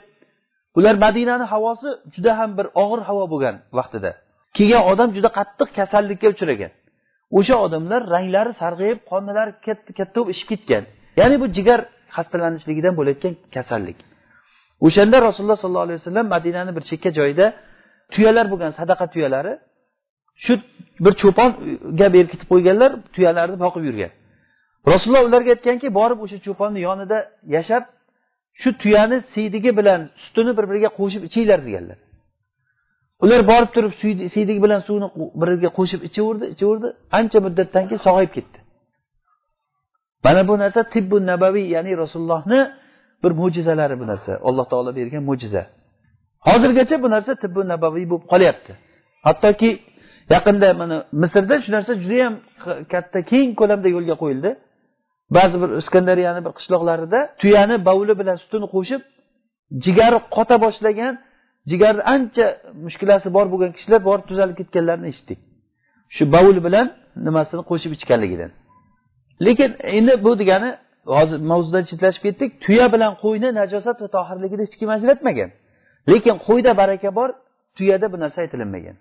[0.79, 4.11] ular madinani havosi juda ham bir og'ir havo bo'lgan vaqtida.
[4.57, 6.73] Kelgan odam juda qattiq kasallikka uchragan.
[7.39, 9.53] O'sha odamlar ranglari sarg'ayib qonlari
[9.99, 10.85] katta bo'lib ishib ketgan.
[11.21, 11.81] Ya'ni bu jigar
[12.17, 13.99] xastalanishligidan bo'layotgan kasallik.
[14.87, 17.47] O'shanda rasululloh sollallohu alayhi vasallam madinani bir chekka joyida
[18.13, 19.53] tuyalar bo'lgan sadaqa tuyalari
[20.45, 20.53] shu
[21.05, 24.13] bir cho'ponga berkitib qo'yganlar tuyalarni boqib yurgan.
[24.93, 27.19] Rasululloh ularga aytganki borib o'sha cho'ponni yonida
[27.57, 27.83] yashab
[28.61, 31.99] shu tuyani siydigi bilan sutini bir biriga qo'shib ichinglar deganlar.
[33.23, 33.93] Ular borib turib
[34.35, 35.09] siydik bilan suvni
[35.41, 36.89] biriga qo'shib ichaverdi ichaverdi.
[37.19, 38.59] Ancha muddatdan keyin sog'ayib ketdi.
[40.25, 42.61] Mana bu narsa tibbu nabaviy ya'ni rasulullohni
[43.23, 44.33] bir mo'jizalari bu narsa.
[44.49, 45.63] Alloh taolo bergan mo'jiza.
[46.49, 48.73] Hozirgacha bu narsa tibbu nabaviy bo'lib qolyapti.
[49.27, 49.71] Hattoki
[50.35, 52.35] yaqinda mana misrda shu narsa judayam
[52.93, 54.51] katta keng ko'lamda yo'lga qo'yildi.
[55.37, 59.03] Ba'zi bir iskandariyani bir qishloqlarida tuyani bovuli bilan sutini qo'shib
[59.85, 61.15] jigari qota boshlagan
[61.71, 62.47] jigarni ancha
[62.87, 65.39] mushkulasi bor bo'lgan kishilar borib tuzalib ketganlarini eshitdik.
[66.17, 66.87] Shu bovul bilan
[67.27, 68.51] nimasini qo'shib ichganligidan.
[69.47, 70.71] Lekin endi bu degani
[71.17, 75.51] hozir mavzudan chetlashib ketdik tuya bilan qo'yni najosat va tohirligida hech kim ajratmagan.
[76.13, 77.29] Lekin qo'yda baraka bor
[77.77, 78.97] tuyada bu narsa aytilinmagan.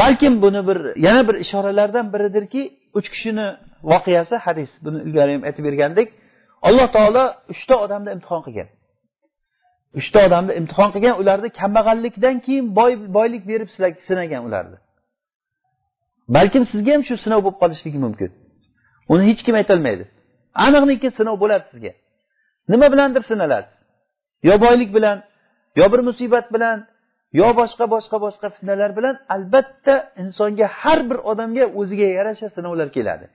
[0.00, 2.62] Balkim buni bir yana bir ishoralardan biridirki
[2.98, 3.46] uch kishini
[3.90, 6.08] voqeasi hadis buni ilgari ham aytib bergandik.
[6.68, 8.68] Alloh taolo uchta odamni imtihon qilgan.
[9.98, 13.68] Uchta odamni imtihon qilgan ularni kambag'allikdan keyin boy boylik berib
[14.08, 14.78] sinagan ularni.
[16.36, 18.30] Balkim sizga ham shu sinov bo'lib qolishligi mumkin.
[19.12, 20.04] Uni hech kim aytolmaydi.
[20.66, 21.92] Aniqniki sinov bo'ladi sizga.
[22.72, 23.76] Nima bilandir sinalasiz?
[24.48, 25.16] Yo boylik bilan
[25.80, 26.78] yo bir musibat bilan
[27.40, 33.26] yo boshqa boshqa boshqa fitnalar bilan albatta insonga har bir odamga o'ziga yarasha sinovlar keladi.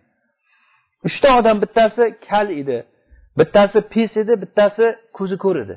[1.07, 2.77] Uchta odam bittasi kal edi
[3.39, 4.85] bittasi pes edi bittasi
[5.17, 5.75] ko'zi ko'r edi.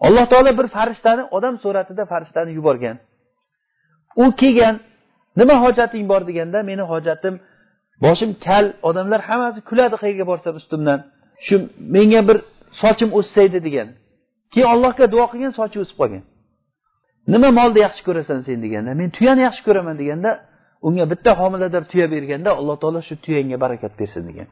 [0.00, 2.96] Alloh taolo bir farishtani odam suratida farishtani yuborgan.
[4.16, 4.80] U kelgan
[5.36, 7.34] nima hojating bor deganda meni hojatim
[8.04, 10.98] boshim kal odamlar hammasi kuladi qayerga borsam ustimdan.
[11.46, 11.54] Shu
[11.94, 12.38] menga bir
[12.82, 13.88] sochim o'ssaydi degan.
[14.52, 16.22] Keyin allohga duo qilgan sochi o'sib qolgan.
[17.32, 20.30] Nima molni yaxshi ko'rasan sen deganda men tuyani yaxshi ko'raman deganda
[20.86, 24.48] unga bitta homilador tuya berganda alloh taolo shu tuyangga barakat bersin degan.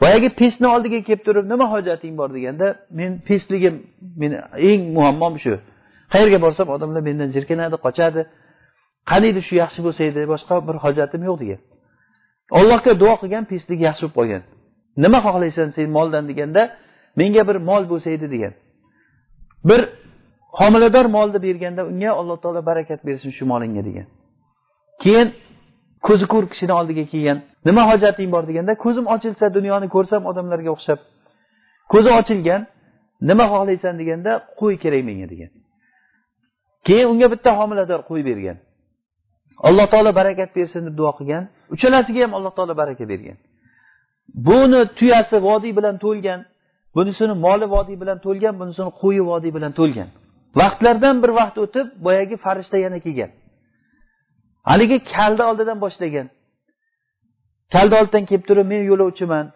[0.00, 2.66] Boyagi pechni oldiga kelib turib nima hojating bor deganda
[2.98, 3.74] men pesligim
[4.20, 4.36] meni
[4.70, 5.54] eng muammom shu.
[6.12, 8.20] Qayerga borsam odamlar mendan jirkanadi qochadi.
[9.10, 11.60] Qaniydi shu yaxshi bo'lsa edi boshqa bir hojatim yo'q degan.
[12.58, 14.42] Allohga duo qilgan peslik yaxshi bo'lib qolgan.
[15.04, 16.62] Nima xohlaysan sen moldan deganda
[17.20, 18.52] menga bir mol bo'lsa edi degan.
[19.68, 19.80] Bir
[20.60, 24.06] homilador molni berganda unga alloh taolo barakat bersin shu molingga degan.
[25.02, 25.28] Keyin
[26.06, 31.00] ko'zi ko'r kishini oldiga kelgan nima hojating bor deganda ko'zim ochilsa dunyoni ko'rsam odamlarga o'xshab
[31.92, 32.60] ko'zi ochilgan
[33.28, 35.50] nima xohlaysan deganda qo'y kerak menga degan.
[36.86, 38.56] Keyin unga bitta homilador qo'y bergan.
[39.68, 41.42] Alloh taolo barakat bersin deb duo qilgan.
[41.74, 43.36] Uchalasiga ham alloh taolo baraka bergan.
[44.46, 46.40] Buni tuyasi vodiy bilan to'lgan
[46.96, 50.08] bunisini moli vodiy bilan to'lgan bunisini qo'yi vodiy bilan to'lgan.
[50.60, 53.30] Vaqtlardan bir vaqt o'tib boyagi farishta yana kelgan.
[54.70, 56.26] Haligi kalni oldidan boshlagan.
[57.72, 59.46] Kalni oldidan kelib turib men yo'lovchiman.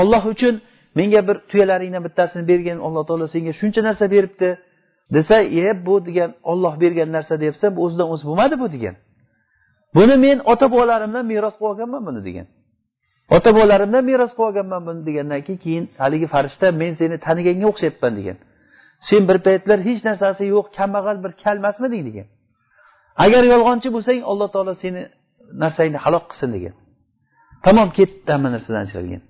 [0.00, 0.54] Olloh uchun
[0.98, 4.48] menga bir tuyalaringdan bittasini bergin alloh taolo senga shuncha narsa beribdi
[5.14, 8.94] desa e bu degan olloh bergan narsa deyapsa bu o'zidan o'zi bo'lmadi bu degan.
[9.94, 12.46] Buni men ota bobolarimdan meros qilib olganman buni degan.
[13.36, 18.12] Ota bobolarimdan meros qilib olganman buni degandan keyin keyin haligi farishta men seni taniganga o'xshayapman
[18.18, 18.36] degan.
[19.08, 22.26] Sen bir paytlar hech narsasi yo'q kambag'al bir kalmasmiding degan.
[23.24, 25.02] Agar yolg'onchi bo'lsang alloh taolo seni
[25.62, 26.74] narsangni halok qilsin degan.
[27.64, 29.22] Tamom ketdi hamma narsadan ajralgan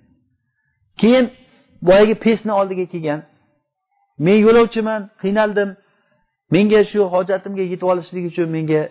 [1.00, 1.30] keyin
[1.82, 3.22] boyagi pesni oldiga kelgan.
[4.18, 5.70] Men yo'lovchiman qiynaldim.
[6.54, 8.82] Menga shu hojatimga yetib olishlik uchun menga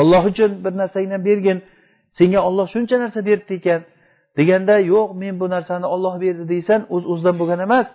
[0.00, 1.58] olloh uchun bir narsangdan bergin.
[2.18, 3.80] Senga olloh shuncha narsa beribdi ekan.
[4.38, 7.88] Deganda yo'q men bu narsani olloh berdi deysan o'z o'zidan bo'lgan emas.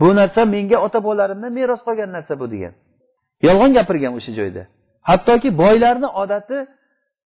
[0.00, 2.72] Bu narsa menga ota bobolarimdan meros qolgan narsa bu degan.
[3.46, 4.62] Yolg'on gapirgan o'sha joyda.
[5.08, 6.58] Hattoki boylarni odati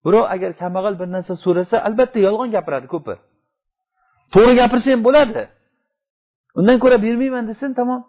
[0.04, 3.14] birov agar kambag'al bir narsa so'rasa albatta yolg'on gapiradi ko'pi
[4.34, 5.42] to'g'ri gapirsa ham bo'ladi.
[6.58, 8.00] Undan ko'ra bermayman desin tamom.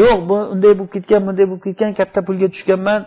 [0.00, 3.00] Yo'q bu unday bo'lib ketgan bunday bo'lib ketgan katta pulga tushganman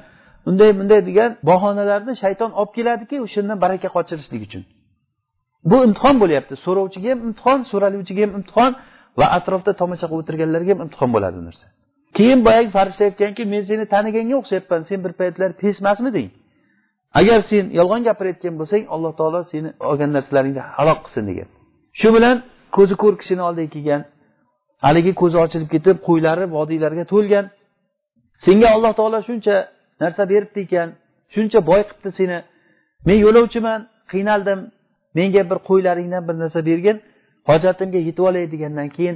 [0.49, 4.63] unday bunday degan bahonalarni shayton olib keladiki o'shandan baraka qochirishlik uchun.
[5.69, 6.53] Bu imtihon bo'lyapti.
[6.65, 8.71] So'rovchiga ham imtihon so'raluvchiga ham imtihon
[9.19, 11.65] va atrofda tomosha qilib o'tirganlarga ham imtihon bo'ladi bu narsa.
[12.17, 16.29] Keyin boyagi farishta aytganki men seni taniganga o'xshayapman sen bir paytlar pesmasmiding
[17.19, 21.47] agar sen yolg'on gapirayotgan bo'lsang alloh taolo seni olgan narsalaringni halok qilsin degan.
[21.99, 22.35] Shu bilan
[22.77, 24.01] ko'zi ko'r kishini oldiga kelgan
[24.85, 27.45] haligi ko'zi ochilib ketib qo'ylari vodiylarga to'lgan.
[28.45, 29.55] Senga alloh taolo shuncha
[30.01, 30.89] narsa beribdi ekan
[31.33, 32.37] shuncha boy qilibdi seni.
[33.07, 33.79] Men yo'lovchiman
[34.11, 34.59] qiynaldim.
[35.17, 36.97] Menga bir qo'ylaringdan bir narsa bergin.
[37.49, 39.15] Hojatimga yetib olay degandan keyin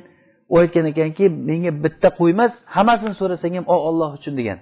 [0.53, 4.59] u aytgan ekanki menga bitta qo'y emas hammasini so'rasang ham o olloh uchun degan.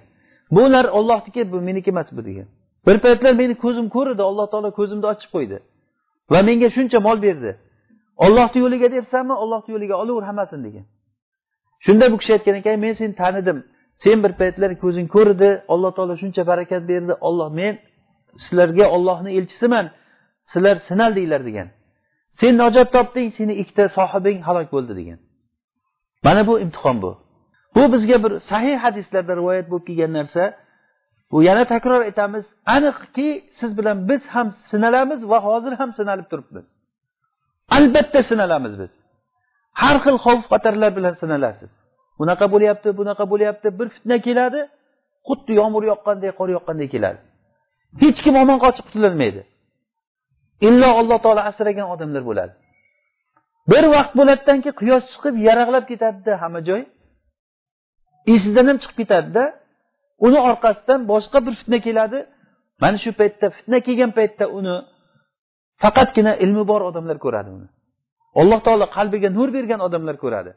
[0.56, 2.48] Bular ollohniki bu meniki emas bu degan.
[2.86, 5.56] Bir paytlar meni ko'zim ko'rdi alloh taolo ko'zimni ochib qo'ydi.
[6.32, 7.50] Va menga shuncha mol berdi.
[8.24, 10.84] Ollohni yo'liga debsanmi ollohni yo'liga olaver hammasini degan.
[11.84, 13.58] Shunda bu kishi aytgan ekan men seni tanidim.
[14.04, 17.12] Sen bir paytlar ko'zing ko'rdi alloh taolo shuncha barakat berdi.
[17.28, 17.74] Olloh men
[18.44, 19.86] sizlarga ollohni elchisiman.
[20.52, 21.68] Sizlar sinaldinglar degan.
[22.40, 25.18] Sen najot topding seni ikkita sohibing halok bo'ldi degan.
[26.24, 27.12] Mana bu imtihon bu.
[27.74, 30.42] Bu bizga bir sahih hadislarda rivoyat bo'lib kelgan narsa.
[31.42, 32.44] Yana takror aytamiz
[32.76, 33.28] aniqki
[33.60, 36.66] siz bilan biz ham sinalamiz va hozir ham sinalib turibmiz.
[37.76, 38.92] Albatta sinalamiz biz.
[39.80, 41.70] Har xil xavf xatarlar bilan sinalasiz.
[42.18, 44.60] Bunaqa bo'lyapti bunaqa bo'lyapti bir fitna keladi
[45.28, 47.20] xuddi yomg'ir yoqqanday qor yoqqanday keladi.
[48.02, 49.42] Hech kim omon qochib qutulolmaydi
[50.68, 52.54] illo alloh taolo asragan odamlar bo'ladi.
[53.70, 56.82] Bir vaqt bo'ladidanki quyosh chiqib yaraqlab ketadida hamma joy.
[58.34, 59.44] Esidan ham chiqib ketadida
[60.26, 62.18] uni orqasidan boshqa bir fitna keladi.
[62.82, 64.76] Mana shu paytda fitna kelgan paytda uni
[65.82, 67.68] faqatgina ilmi bor odamlar ko'radi uni.
[68.40, 70.50] Alloh taolo qalbiga nur bergan odamlar ko'radi.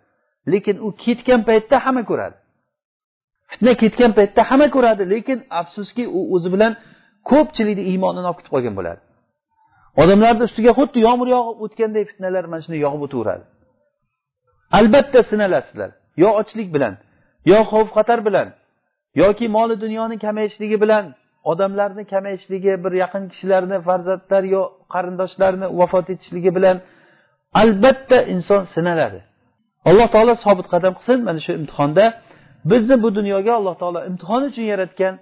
[0.52, 2.38] Lekin u ketgan paytda hamma ko'radi.
[3.52, 6.72] Fitna ketgan paytda hamma ko'radi lekin afsuski u o'zi bilan
[7.30, 9.02] ko'pchilikni iymonini olib ketib qolgan bo'ladi.
[10.02, 13.46] Odamlarni ustiga xuddi yomg'ir yog'ib o'tganday fitnalar mana shunday yog'ib o'taveradi
[14.72, 15.92] albatta sinalasizlar
[16.24, 16.94] yo ochlik bilan
[17.52, 18.48] yo xavf xatar bilan
[19.16, 21.06] yoki moli dunyoni kamayishligi bilan
[21.44, 24.62] odamlarni kamayishligi bir yaqin kishilarni farzandlar yo
[24.94, 26.78] qarindoshlarni vafot etishligi bilan
[27.62, 29.20] albatta inson sinaladi.
[29.90, 31.18] Alloh taolo sobit qadam qilsin.
[31.28, 32.06] Mana shu imtihonda
[32.72, 35.14] bizni bu dunyoga alloh taolo imtihon uchun yaratgan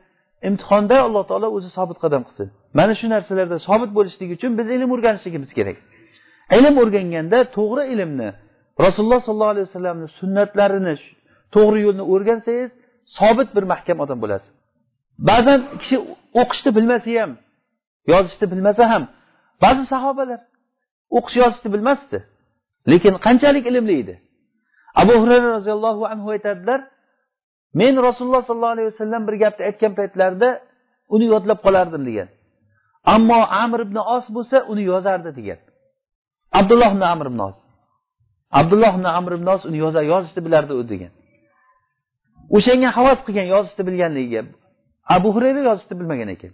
[0.49, 2.47] imtihonda alloh taolo o'zi sobit qadam qilsin.
[2.79, 5.77] Mana shu narsalarda sobit bo'lishlik uchun biz ilm o'rganishligimiz kerak.
[6.57, 8.29] Ilm o'rganganda to'g'ri ilmni
[8.85, 10.95] rasululloh sollallohu alayhi vasallamni sunnatlarini
[11.55, 12.71] to'g'ri yo'lni o'rgansangiz
[13.17, 14.51] sobit bir mahkam odam bo'lasiz.
[15.29, 15.97] Ba'zan kishi
[16.41, 17.31] o'qishni bilmasa ham
[18.11, 19.03] yozishni bilmasa ham
[19.63, 20.39] ba'zi sahobalar
[21.17, 22.17] o'qish yozishni bilmasdi
[22.91, 24.15] lekin qanchalik ilmli edi.
[25.01, 26.79] Abu hurayra roziyallohu anhu aytadilar
[27.79, 30.49] men rasululloh sollallohu alayhi vasallam bir gapni aytgan paytlarida
[31.15, 32.29] uni yodlab qolardim degan.
[33.15, 35.59] Ammo amr ibn os bo'lsa uni yozardi degan.
[36.59, 37.57] Abdulloh ibn amr ibn os
[38.59, 41.11] abdulloh ibn amr ibn os uni yoza yozishni bilardi u degan.
[42.57, 44.41] O'shanga havas qilgan yozishni bilganligiga
[45.15, 46.51] abu hurayra yozishni bilmagan ekan.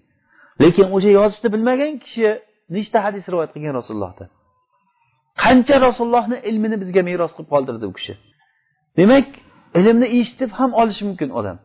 [0.61, 2.27] Lekin o'sha yozishni bilmagan kishi
[2.75, 4.29] nechta hadis rivoyat qilgan rasulullohdan
[5.43, 8.13] qancha rasulullohni ilmini bizga meros qilib qoldirdi u kishi?
[8.99, 9.27] Demak
[9.79, 11.57] ilmni eshitib ham olishi mumkin odam.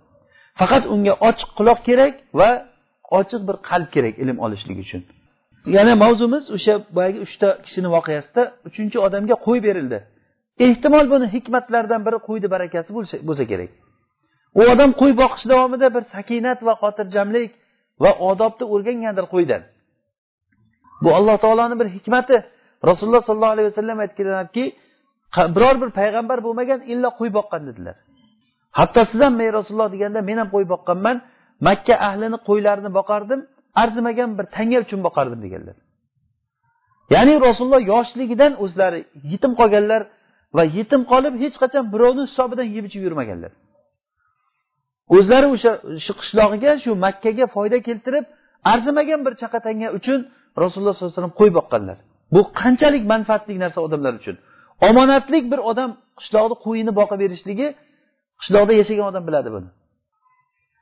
[0.61, 2.51] Faqat unga ochiq quloq kerak va
[3.19, 5.03] ochiq bir qalb kerak ilm olishlik uchun.
[5.77, 9.99] Yana mavzumiz o'sha boyagi uchta kishini voqeasida uchinchi odamga qo'y berildi.
[10.67, 12.91] Ehtimol buni hikmatlaridan biri qo'yni barakasi
[13.29, 13.71] bo'lsa kerak.
[14.59, 17.51] U odam qo'y boqish davomida bir sakinat va xotirjamlik
[18.05, 19.63] va odobni o'rgangandir qo'ydan.
[21.03, 22.37] Bu alloh taoloni bir hikmati.
[22.89, 24.65] Rasululloh sollallohu alayhi vasallam aytganlarki
[25.57, 27.97] biror bir payg'ambar bo'lmagan illo qo'y boqqan dedilar.
[28.79, 31.17] Hatto siz ham men rasululloh deganda men ham qo'y boqqanman.
[31.67, 33.41] Makka ahlini qo'ylarini boqardim.
[33.83, 35.77] Arzimagan bir tanga uchun boqardim deganlar.
[37.15, 39.01] Ya'ni rasululloh yoshligidan o'zlari
[39.33, 40.03] yetim qolganlar
[40.57, 43.53] va yetim qolib hech qachon birovni hisobidan yeb ichib yurmaganlar.
[45.15, 45.73] O'zlari o'sha
[46.05, 48.25] shu qishlog'iga shu makkaga foyda keltirib
[48.73, 50.19] arzimagan bir chaqatanga uchun
[50.63, 51.97] rasululloh sollallohu alayhi vasallam qo'y boqqanlar.
[52.35, 54.37] Bu qanchalik manfaatli narsa odamlar uchun?
[54.89, 57.69] Omonatlik bir odam qishloqni qo'yini boqib berishligi
[58.41, 59.69] qishloqda yashagan odam biladi buni.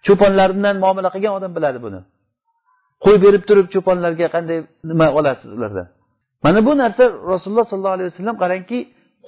[0.06, 2.00] Cho'ponlar bilan muomala qilgan odam biladi buni.
[3.04, 4.58] Qo'y berib turib cho'ponlarga qanday
[4.90, 5.88] nima olasiz ulardan
[6.44, 8.78] mana bu narsa rasululloh sollallohu alayhi vasallam qarangki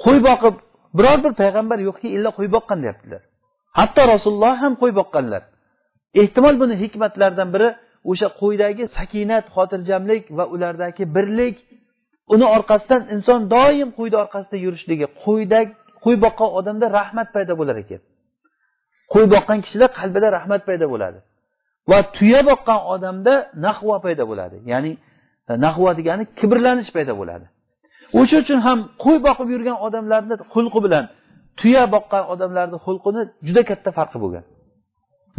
[0.05, 0.55] qo'y boqib
[0.99, 3.23] biror bir payg'ambar yo'qki illa qo'y boqqan deyaptilar.
[3.79, 5.43] Hatto rasululloh ham qo'y boqqanlar.
[6.21, 7.69] Ehtimol buni hikmatlaridan biri
[8.11, 11.57] o'sha qo'ydagi sakinat xotirjamlik va ulardagi birlik
[12.35, 15.61] uni orqasidan inson doim qo'yni orqasida yurishligi qo'yda
[16.05, 18.01] qo'y boqqan odamda rahmat paydo bo'lar ekan.
[19.13, 21.19] Qo'y boqqan kishida qalbida rahmat paydo bo'ladi.
[21.91, 23.35] Va tuya boqqan odamda
[23.67, 24.57] nahvo paydo bo'ladi.
[24.73, 24.93] Ya'ni
[25.51, 27.47] e, nahvo degani kibrlanish paydo bo'ladi.
[28.19, 31.05] O'sha uchun ham qo'y boqib yurgan odamlarni xulqi bilan
[31.61, 34.45] tuya boqqan odamlarni xulqini juda katta farqi bo'lgan.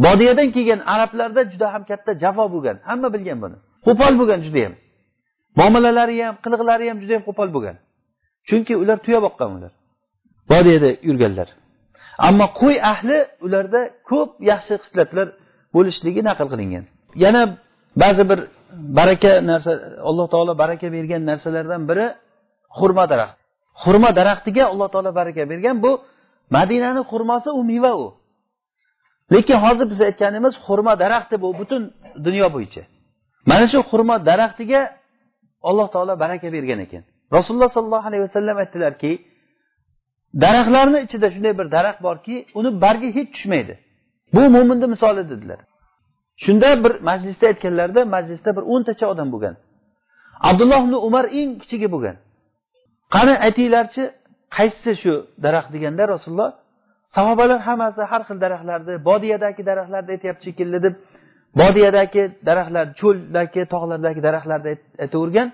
[0.06, 2.78] Bodiyadan kelgan arablarda juda ham katta jafo bo'lgan.
[2.90, 3.58] Hamma bilgan buni.
[3.86, 4.74] Qo'pol bo'lgan judayam
[5.60, 7.76] muomalalari ham qiliqlari ham juda yam qo'pol bo'lgan.
[8.50, 9.72] Chunki ular tuya boqqan ular.
[10.52, 11.48] Bodiyada yurganlar.
[12.28, 15.28] Ammo qo'y ahli ularda ko'p yaxshi xislatlar
[15.76, 16.84] bo'lishligi naql qilingan.
[17.24, 17.42] Yana
[18.04, 18.40] ba'zi bir
[19.00, 19.72] baraka narsa
[20.10, 22.06] alloh taolo baraka bergan narsalardan biri
[22.78, 23.37] xurma daraxt.
[23.84, 25.92] Xurmo daraxtiga alloh taolo baraka bergan bu
[26.56, 28.08] madinani xurmosi u meva u.
[29.34, 31.82] Lekin hozir biz aytganimiz xurmo daraxti bu butun
[32.26, 32.84] dunyo bo'yicha.
[33.50, 34.82] Mana shu xurmo daraxtiga
[35.70, 37.04] alloh taolo baraka bergan ekan.
[37.36, 39.12] Rasululloh sollallohu alayhi vasallam aytdilarki
[40.44, 43.74] daraxtlarni ichida shunday bir daraxt borki uni bargi hech tushmaydi.
[44.34, 45.60] Bu mo'minni misoli dedilar.
[46.44, 49.56] Shunda bir majlisda aytganlarida majlisda bir o'ntacha odam bo'lgan.
[50.50, 52.16] Abdulloh ibn umar eng kichigi bo'lgan.
[53.16, 54.04] Qani aytinglarchi
[54.58, 55.14] qaysisi shu
[55.46, 56.52] daraxt deganda rasululloh
[57.16, 60.94] sahobalar hammasi har xil daraxtlarni bodiyadagi daraxtlarni aytyapti shekilli deb
[61.62, 64.72] bodiyadagi daraxtlar cho'ldagi tog'lardagi daraxtlarni
[65.04, 65.48] aytavergan.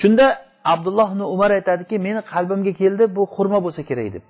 [0.00, 0.26] Shunda
[0.72, 4.24] abdulloh ibn umar aytadiki meni qalbimga keldi bu xurmo bo'lsa kerak deb.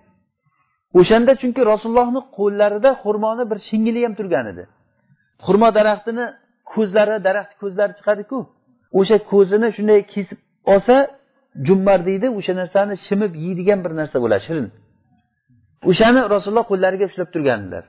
[1.01, 4.65] O'shanda chunki rasulullohni qo'llarida xurmoni bir shingili ham turgan edi.
[5.47, 6.25] Xurmo daraxtini
[6.73, 8.39] ko'zlari daraxt ko'zlari chiqadiku
[8.99, 10.39] o'sha ko'zini shunday kesib
[10.73, 10.95] olsa
[11.67, 14.69] jummar deydi o'sha narsani shimib yeydigan bir narsa bo'ladi shirin.
[15.91, 17.85] O'shani rasululloh qo'llariga ushlab turgandilar.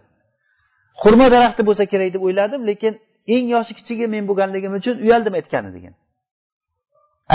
[1.01, 2.93] Xurmo daraxti bo'lsa kerak deb o'yladim lekin
[3.35, 5.93] eng yoshi kichigi men bo'lganligim uchun uyaldim aytgani degan.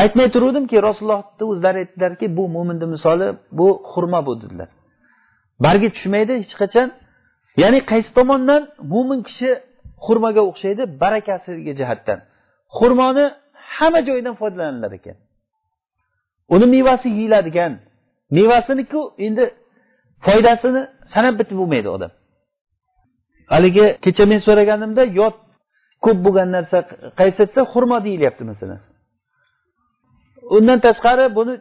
[0.00, 3.26] Aytmay turuvdimki rasulullohni o'zlari aytdilarki bu mo'minni misoli
[3.58, 4.68] bu xurmo bu dedilar.
[5.64, 6.88] Bargi tushmaydi hech qachon.
[7.62, 8.62] Ya'ni qaysi tomondan?
[8.92, 9.50] Mo'min kishi
[10.06, 12.18] xurmoga o'xshaydi barakasiga jihatdan.
[12.78, 13.24] Xurmoni
[13.76, 15.16] hamma joydan foydalanilar ekan.
[16.48, 17.72] Uni mevasi yeyiladigan
[18.30, 19.44] mevasiniku endi
[20.26, 20.82] foydasini
[21.14, 22.10] sanab bitib bo'lmaydi odam.
[23.52, 25.36] Haligi kecha men so'raganimda yod
[26.04, 26.78] ko'p bo'lgan narsa
[27.20, 28.80] qaysi desa xurmo deyilyapti masalan.
[30.56, 31.54] Undan tashqari buni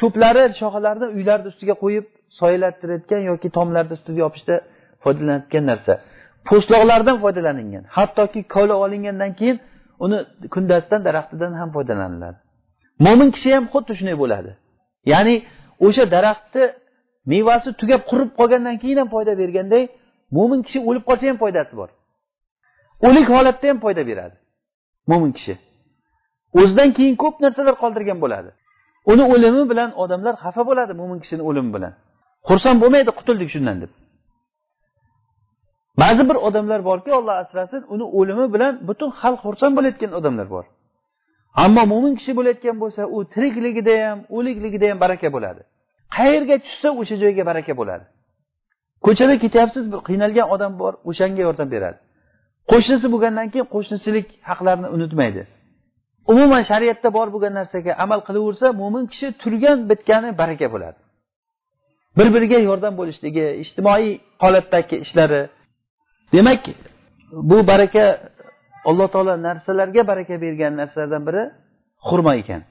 [0.00, 2.06] cho'plari shoxalarini uylarni ustiga qo'yib
[2.40, 4.54] soyalantirayotgan yoki tomlarni ustiga yopishda
[5.04, 5.92] foydalanayotgan narsa.
[6.48, 9.56] Po'stloqlardan foydalanilgan hattoki kovlab olingandan keyin
[10.04, 10.18] uni
[10.54, 12.38] kundasidan daraxtidan ham foydalaniladi.
[13.06, 14.50] Mo'min kishi ham xuddi shunday bo'ladi.
[15.12, 15.34] Ya'ni
[15.86, 16.64] o'sha daraxtni
[17.32, 19.82] mevasi tugab qurib qolgandan keyin ham foyda berganday
[20.36, 21.88] mo'min kishi o'lib qolsa ham foydasi bor.
[23.06, 24.36] O'lik holatda ham foyda beradi
[25.10, 25.54] mo'min kishi.
[26.60, 28.50] O'zidan keyin ko'p narsalar qoldirgan bo'ladi.
[29.12, 31.92] Uni o'limi bilan odamlar xafa bo'ladi mo'min kishini o'limi bilan.
[32.48, 33.90] Xursand bo'lmaydi qutuldik shundan deb.
[36.02, 40.64] Ba'zi bir odamlar borki olloh asrasin uni o'limi bilan butun xalq xursand bo'layotgan odamlar bor.
[41.62, 45.60] Ammo mo'min kishi bo'layotgan bo'lsa u tirikligida ham o'likligida ham baraka bo'ladi.
[46.16, 48.04] Qayerga tushsa o'sha joyga baraka bo'ladi.
[49.06, 51.98] Ko'chada ketyapsiz bir qiynalgan odam bor o'shanga yordam beradi.
[52.70, 55.42] Qo'shnisi bo'lgandan keyin qo'shnisilik haqlarini unutmaydi.
[56.32, 60.98] Umuman shariatda bor bo'lgan narsaga amal qilaversa mo'min kishi turgan bitgani baraka bo'ladi.
[62.18, 64.10] Bir biriga yordam bo'lishligi ijtimoiy
[64.42, 65.42] holatdagi ishlari.
[66.34, 66.62] Demak
[67.50, 68.04] bu baraka
[68.88, 71.42] alloh taolo narsalarga baraka bergan narsalardan biri
[72.08, 72.62] xurmo ekan.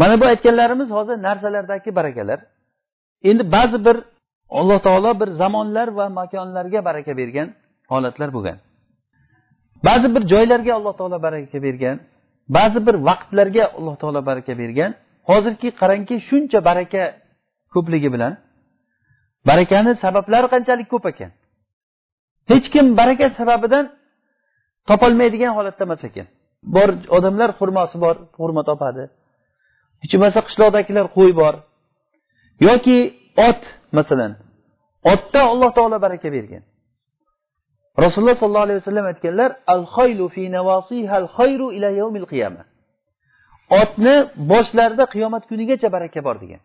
[0.00, 2.38] Mana bu aytganlarimiz hozir narsalardagi barakalar.
[3.22, 3.96] Endi ba'zi bir
[4.58, 7.48] alloh taolo bir zamonlar va makonlarga baraka bergan
[7.92, 8.56] holatlar bo'lgan.
[9.84, 11.96] Ba'zi bir joylarga alloh taolo baraka bergan
[12.56, 14.90] ba'zi bir vaqtlarga alloh taolo baraka bergan.
[15.30, 17.02] Hozirki qarangki shuncha baraka
[17.74, 18.32] ko'pligi bilan
[19.48, 21.30] barakani sabablari qanchalik ko'p ekan?
[22.50, 23.84] Hech kim baraka sababidan
[24.88, 26.26] topolmaydigan holatda emas ekan.
[26.76, 29.04] Bor odamlar xurmosi bor xurmo topadi.
[30.02, 31.54] Hech bo'lmasa qishloqdagilar qo'y bor.
[32.68, 32.98] Yoki
[33.48, 33.62] ot
[33.98, 34.32] masalan.
[35.12, 36.62] Otda alloh taolo baraka bergan.
[38.04, 40.42] Rasululloh sollallohu alayhi vasallam aytganlar al khaylu fi
[41.18, 42.62] al khayru ila yawmil qiyama
[43.82, 44.14] otni
[44.50, 46.60] boshlarida qiyomat kunigacha baraka bor degan.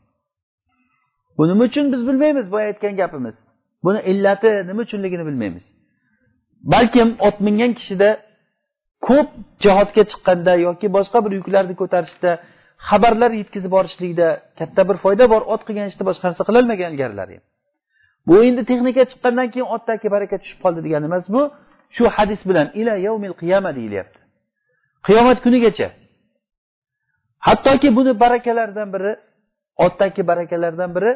[1.38, 3.36] Bu nima uchun biz bilmaymiz boya aytgan gapimiz?
[3.86, 5.66] Buni illati nima uchunligini bilmaymiz.
[6.74, 8.10] Balkim ot mingan kishida
[9.08, 9.30] ko'p
[9.64, 12.32] jihodga chiqqanda yoki boshqa bir yuklarni ko'tarishda
[12.90, 14.28] xabarlar yetkazib borishlikda
[14.60, 17.44] katta bir foyda bor ot qilgan ishni boshqa narsa qilolmagan ilgarilari ham
[18.28, 21.42] bu endi texnika chiqqandan keyin otdagi baraka tushib qoldi degani emas bu
[21.96, 24.20] shu hadis bilan ila yavmil qiyama deyilyapti.
[25.08, 25.88] Qiyomat kunigacha.
[27.48, 29.14] Hattoki buni barakalardan biri
[29.86, 31.12] otdagi barakalardan biri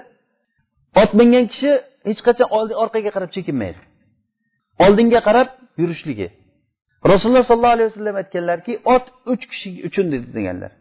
[1.02, 1.72] ot mingan kishi
[2.10, 2.48] hech qachon
[2.84, 3.82] orqaga qarab chekinmaydi.
[4.84, 5.48] Oldinga qarab
[5.82, 6.28] yurishligi.
[7.12, 10.72] Rasululloh sollallohu alayhi vasallam aytganlarki ot uch kishi uchun dedi deganlar.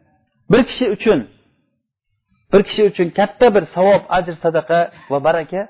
[0.52, 1.20] Bir kishi uchun.
[2.52, 4.78] Bir kishi uchun katta bir savob ajr sadaqa
[5.10, 5.62] va baraka.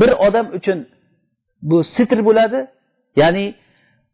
[0.00, 0.78] Bir odam uchun
[1.62, 2.60] bu sitr bo'ladi
[3.20, 3.46] ya'ni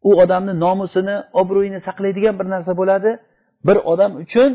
[0.08, 3.10] u odamni nomusini obro'yini saqlaydigan bir narsa bo'ladi.
[3.66, 4.50] Bir odam uchun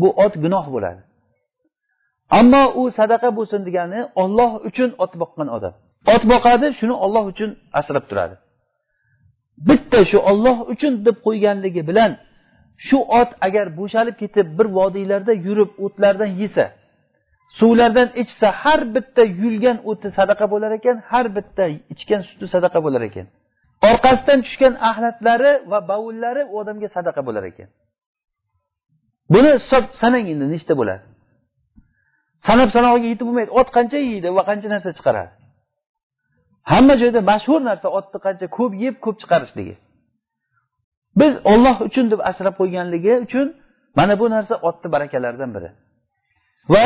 [0.00, 1.00] bu ot gunoh bo'ladi.
[2.38, 5.74] Ammo u sadaqa bo'lsin degani olloh uchun ot boqqan odam.
[6.12, 8.36] Ot boqadi shuni olloh uchun asrab turadi.
[9.68, 12.10] Bitta shu olloh uchun deb qo'yganligi bilan
[12.86, 16.64] shu ot agar bo'shalib ketib bir vodiylarda yurib o'tlardan yesa
[17.58, 21.64] suvlardan ichsa har bitta yulgan o'ti sadaqa bo'lar ekan har bitta
[21.94, 23.26] ichgan suti sadaqa bo'lar ekan.
[23.90, 27.68] Orqasidan tushgan axlatlari va bavullari u odamga sadaqa bo'lar ekan.
[29.34, 31.04] Buni hisob sanang endi nechta bo'ladi?
[32.48, 33.50] Sanab sanog'iga yetib bo'lmaydi.
[33.60, 35.32] Ot qancha yeydi va qancha narsa chiqaradi?
[36.72, 39.74] Hamma joyda mashhur narsa otni qancha ko'p yeb ko'p chiqarishligi.
[41.20, 43.46] Biz olloh uchun deb asrab qo'yganligi uchun
[43.98, 45.70] mana bu narsa otni barakalaridan biri.
[46.72, 46.84] Va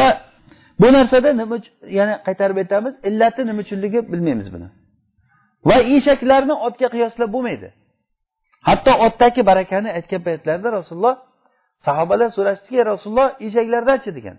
[0.80, 1.56] bu narsada nima
[1.98, 4.68] yana qaytarib aytamiz illati nima uchunligi bilmaymiz buni.
[5.68, 7.68] Va eshaklarni otga qiyoslab bo'lmaydi.
[8.68, 11.16] Hatto otdagi barakani aytgan paytlarida rasululloh
[11.86, 14.36] sahobalar so'rashdiki rasululloh eshaklardachi degan.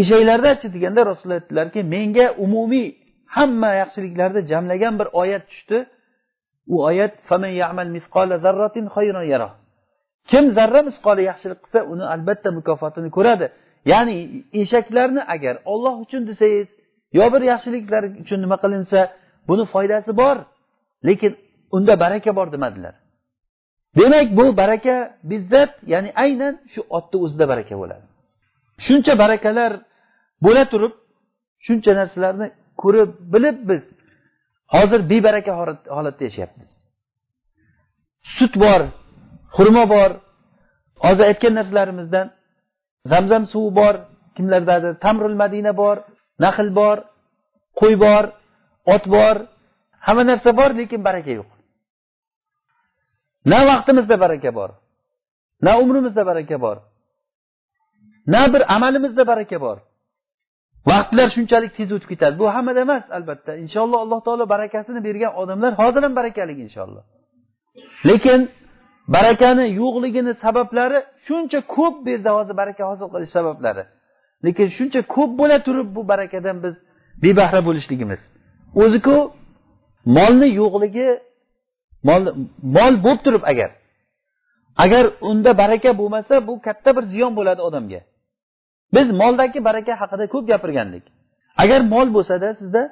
[0.00, 2.86] Eshaklardachi deganda rasululloh aytdilarki menga umumiy
[3.36, 5.78] hamma yaxshiliklarni jamlagan bir oyat tushdi.
[6.72, 7.14] U oyat
[10.30, 13.46] kim zarra misqoli yaxshilik qilsa uni albatta mukofotini ko'radi.
[13.92, 14.16] Ya'ni
[14.62, 16.68] eshaklarni agar olloh uchun desangiz
[17.18, 19.00] yo bir yaxshiliklar uchun nima qilinsa
[19.48, 20.36] buni foydasi bor.
[21.08, 21.32] Lekin
[21.76, 22.94] unda baraka bor demadilar.
[23.98, 24.94] Demak bu baraka
[25.30, 28.04] bizzat ya'ni aynan shu otni o'zida baraka bo'ladi.
[28.86, 29.72] Shuncha barakalar
[30.44, 30.94] bo'la turib
[31.66, 32.46] shuncha narsalarni
[32.82, 33.82] ko'rib bilib biz.
[34.74, 35.52] Hozir bebaraka
[35.96, 36.70] holatda yashayapmiz.
[38.36, 38.80] Sut bor
[39.56, 40.10] xurmo bor.
[41.04, 42.26] Hozir aytgan narsalarimizdan
[43.12, 43.94] zamzam suvi bor
[44.36, 45.96] kimlardadir tamrul madina bor
[46.44, 46.96] nahl bor
[47.80, 48.24] qo'y bor
[48.94, 49.36] ot bor
[50.06, 51.50] hamma narsa bor lekin baraka yo'q.
[53.50, 54.70] Na vaqtimizda baraka bor
[55.64, 56.76] na umrimizda baraka bor
[58.32, 59.78] na bir amalimizda baraka bor.
[60.90, 62.34] Vaqtlar shunchalik tez o'tib ketadi.
[62.40, 63.50] Bu hammada emas albatta.
[63.64, 67.04] Inshaalloh alloh taolo barakasini bergan odamlar hozir ham barakali inshaalloh.
[68.08, 68.40] Lekin
[69.16, 73.84] barakani yo'qligini sabablari shuncha ko'p bu yerda hozir baraka hosil qilish sabablari.
[74.46, 76.74] Lekin shuncha ko'p bo'la turib bu barakadan biz
[77.24, 78.20] bebahra bo'lishligimiz.
[78.82, 79.16] O'ziku
[80.16, 81.08] molni yo'qligi
[82.08, 82.22] mol
[82.76, 83.70] mol bo'lib turib agar
[84.84, 88.00] agar unda baraka bo'lmasa bu katta bir ziyon bo'ladi odamga.
[88.94, 91.04] Biz moldagi baraka haqida ko'p gapirgandik.
[91.62, 92.82] Agar mol bo'lsada sizda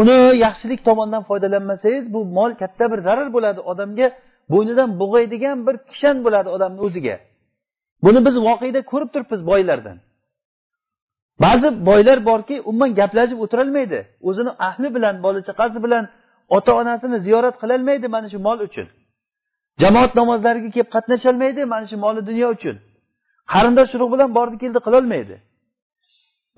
[0.00, 4.06] uni yaxshilik tomondan foydalanmasangiz bu mol katta bir zarar bo'ladi odamga
[4.52, 7.16] bo'ynidan bug'aydigan bir kishan bo'ladi odamni o'ziga.
[8.04, 9.96] Buni biz voqeda ko'rib turibmiz boylardan.
[11.44, 13.98] Ba'zi boylar borki umuman gaplashib o'tirolmaydi.
[14.28, 16.04] O'zini ahli bilan bola chaqasi bilan
[16.56, 18.86] ota onasini ziyorat qilolmaydi mana shu mol uchun.
[19.82, 22.76] Jamoat namozlariga kelib qatnasholmaydi mana shu moli dunyo uchun.
[23.52, 25.36] Qarindosh urug' bilan bordi keldi qilolmaydi.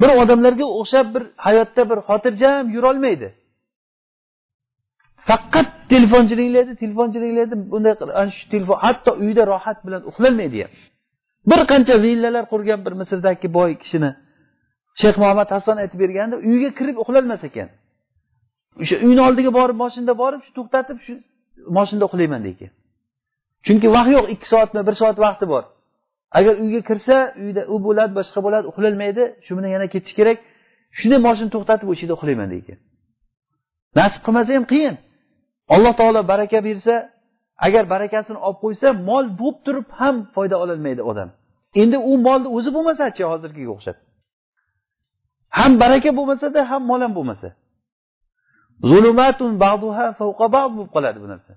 [0.00, 3.28] Bir odamlarga o'xshab bir hayotda bir xotirjam yurolmaydi.
[5.28, 10.72] Faqat telefonchiliklaydi telefonchiliklaydi bunday ana shu telefon hatto uyda rohat bilan uxlolmaydi ham.
[11.50, 14.10] Bir qancha villalar qurgan bir misrdagi boy kishini
[15.00, 17.68] shayx muhammad hasan aytib berganda uyga kirib uxlolmas ekan.
[18.82, 21.14] O'sha uyni oldiga borib moshinada borib shu to'xtatib shu
[21.76, 22.66] moshinada uxlayman deydi.
[23.66, 25.64] Chunki vaqt yo'q ikki soatmi bir soat vaqti bor.
[26.38, 30.38] Agar uyga kirsa uyda u bo'ladi boshqa bo'ladi uxlolmaydi shu bilan yana ketish kerak.
[30.98, 32.72] Shunday moshinani to'xtatib o'sha yerda uxlayman deydi.
[33.98, 34.94] Nasib qilmasa ham qiyin.
[35.74, 36.94] Alloh taolo baraka bersa
[37.66, 41.28] agar barakasini olib qo'ysa mol bo'lib turib ham foyda ololmaydi odam.
[41.82, 43.96] Endi u molni o'zi bo'lmasachi hozirgiga o'xshab?
[45.58, 47.48] Ham baraka bo'lmasada ham mol ham bo'lmasa.
[48.90, 51.52] Zulumatun bo'lib qoladi bu narsa.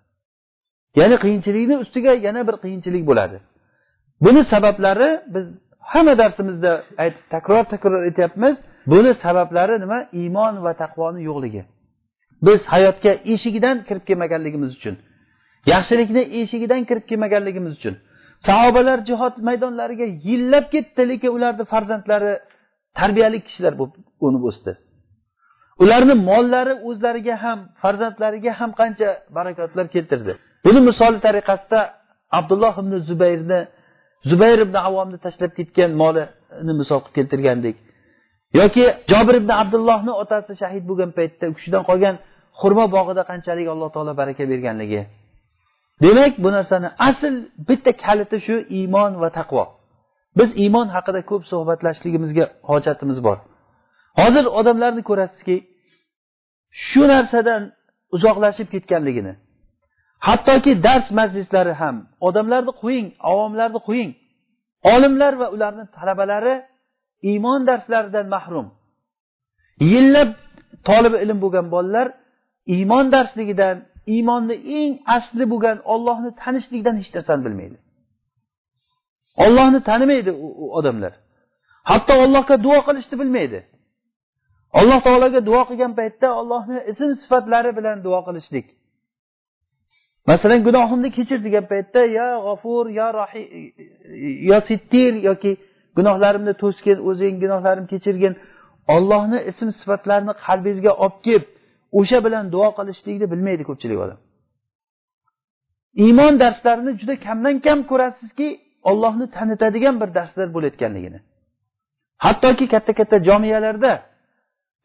[0.99, 3.37] Ya'ni qiyinchilikni ustiga yana bir qiyinchilik bo'ladi.
[4.25, 5.45] Buni sabablari biz
[5.91, 6.71] hamma darsimizda
[7.03, 8.55] aytib takror takror aytyapmiz.
[8.93, 9.99] Buni sabablari nima?
[10.21, 11.61] Iymon va taqvoni yo'qligi.
[12.47, 14.95] Biz hayotga eshigidan kirib kelmaganligimiz uchun
[15.73, 17.95] yaxshilikni eshigidan kirib kelmaganligimiz uchun
[18.47, 22.33] sahobalar jihod maydonlariga yillab ketdi lekin ularni farzandlari
[22.99, 23.95] tarbiyali kishilar bo'lib
[24.25, 24.71] o'nib o'sdi.
[25.83, 30.31] Ularni mollari o'zlariga ham farzandlariga ham qancha barakotlar keltirdi.
[30.65, 31.79] Buni misoli tariqasida
[32.39, 33.59] abdulloh ibn zubayrni
[34.29, 37.75] zubayr ibn avomni tashlab ketgan molini misol qilib keltirgandik
[38.59, 42.15] yoki jobir ibn abdullohni otasi shahid bo'lgan paytda u kishidan qolgan
[42.61, 45.01] xurmo bog'ida qanchalik alloh taolo baraka berganligi.
[46.03, 47.33] Demak bu narsani asl
[47.67, 49.63] bitta kaliti shu iymon va taqvo.
[50.37, 53.37] Biz iymon haqida ko'p suhbatlashishligimizga hojatimiz bor.
[54.19, 55.55] Hozir odamlarni ko'rasizki
[56.87, 57.61] shu narsadan
[58.15, 59.33] uzoqlashib ketganligini
[60.27, 61.95] hattoki dars majlislari ham
[62.27, 64.11] odamlarni qo'ying avomlarni qo'ying.
[64.93, 66.55] Olimlar va ularni talabalari
[67.29, 68.67] iymon darslaridan mahrum.
[69.91, 70.29] Yillab
[70.87, 72.07] tolibi ilm bo'lgan bolalar
[72.75, 73.77] iymon darsligidan
[74.13, 77.77] iymonni eng asli bo'lgan ollohni tanishlikdan hech narsani bilmaydi.
[79.45, 81.13] Ollohni tanimaydi u odamlar.
[81.89, 83.59] Hatto allohga duo qilishni bilmaydi.
[84.79, 88.67] Alloh taologa duo qilgan paytda ollohni ism sifatlari bilan duo qilishlik.
[90.29, 93.43] Masalan gunohimni kechir degan paytda ya g'ofur ya rohi
[94.49, 95.51] yo sittir yoki
[95.97, 98.33] gunohlarimni to'sgin o'zing gunohlarimni kechirgin
[98.95, 101.45] ollohni ism sifatlarini qalbingizga olib kelib
[101.99, 104.19] o'sha bilan duo qilishlikni bilmaydi ko'pchilik odam.
[106.05, 108.47] Iymon darslarini juda kamdan kam ko'rasizki
[108.89, 111.19] ollohni tanitadigan bir darslar bo'layotganligini.
[112.25, 113.91] Hattoki katta katta jomiyalarda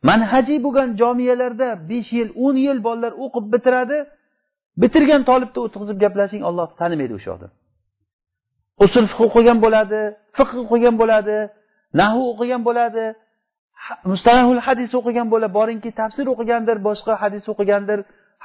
[0.08, 3.98] manhajiy bo'lgan jomiyalarda besh yil o'n yil bolalar o'qib bitiradi
[4.82, 7.50] bitirgan tolibni o'tqizib gaplashing olloh tanimaydi o'sha odam
[8.84, 10.00] usul fiq o'qigan bo'ladi
[10.36, 11.36] fiqh o'qigan bo'ladi
[12.00, 13.04] nahu o'qigan bo'ladi
[14.10, 17.98] mustalahul hadis o'qigan bo'ladi boringki tafsir o'qigandir boshqa hadis o'qigandir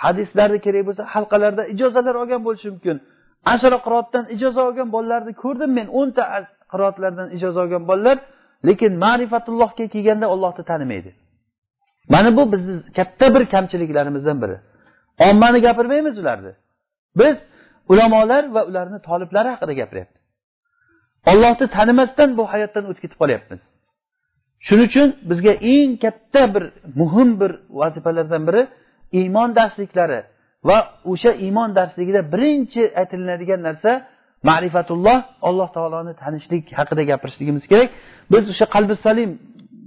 [0.03, 2.97] hadislarni kerak bo'lsa halqalarda ijozalar olgan bo'lishi mumkin.
[3.53, 6.23] Ashra qiroatdan ijoza olgan bolalarni ko'rdim men o'nta
[6.71, 8.17] qiroatlardan ijoza olgan bolalar
[8.67, 11.11] lekin ma'rifatullohga kelganda ollohni tanimaydi.
[12.13, 14.57] Mana bu bizni katta bir kamchiliklarimizdan biri.
[15.19, 16.51] Ommani gapirmaymiz ularni.
[17.19, 17.37] Biz
[17.87, 20.21] ulamolar va ularni toliblari haqida gapiryapmiz
[21.25, 23.61] ollohni tanimasdan bu hayotdan o'tib ketib qolyapmiz.
[24.67, 26.63] Shuning uchun bizga eng katta bir
[26.99, 28.61] muhim bir vazifalardan biri
[29.19, 30.19] iymon darsliklari
[30.69, 30.77] va
[31.11, 33.91] o'sha iymon darsligida birinchi aytilinadigan narsa
[34.49, 35.17] ma'rifatulloh
[35.49, 37.89] alloh taoloni tanishlik haqida gapirishligimiz kerak.
[38.33, 39.31] Biz o'sha qalbi salim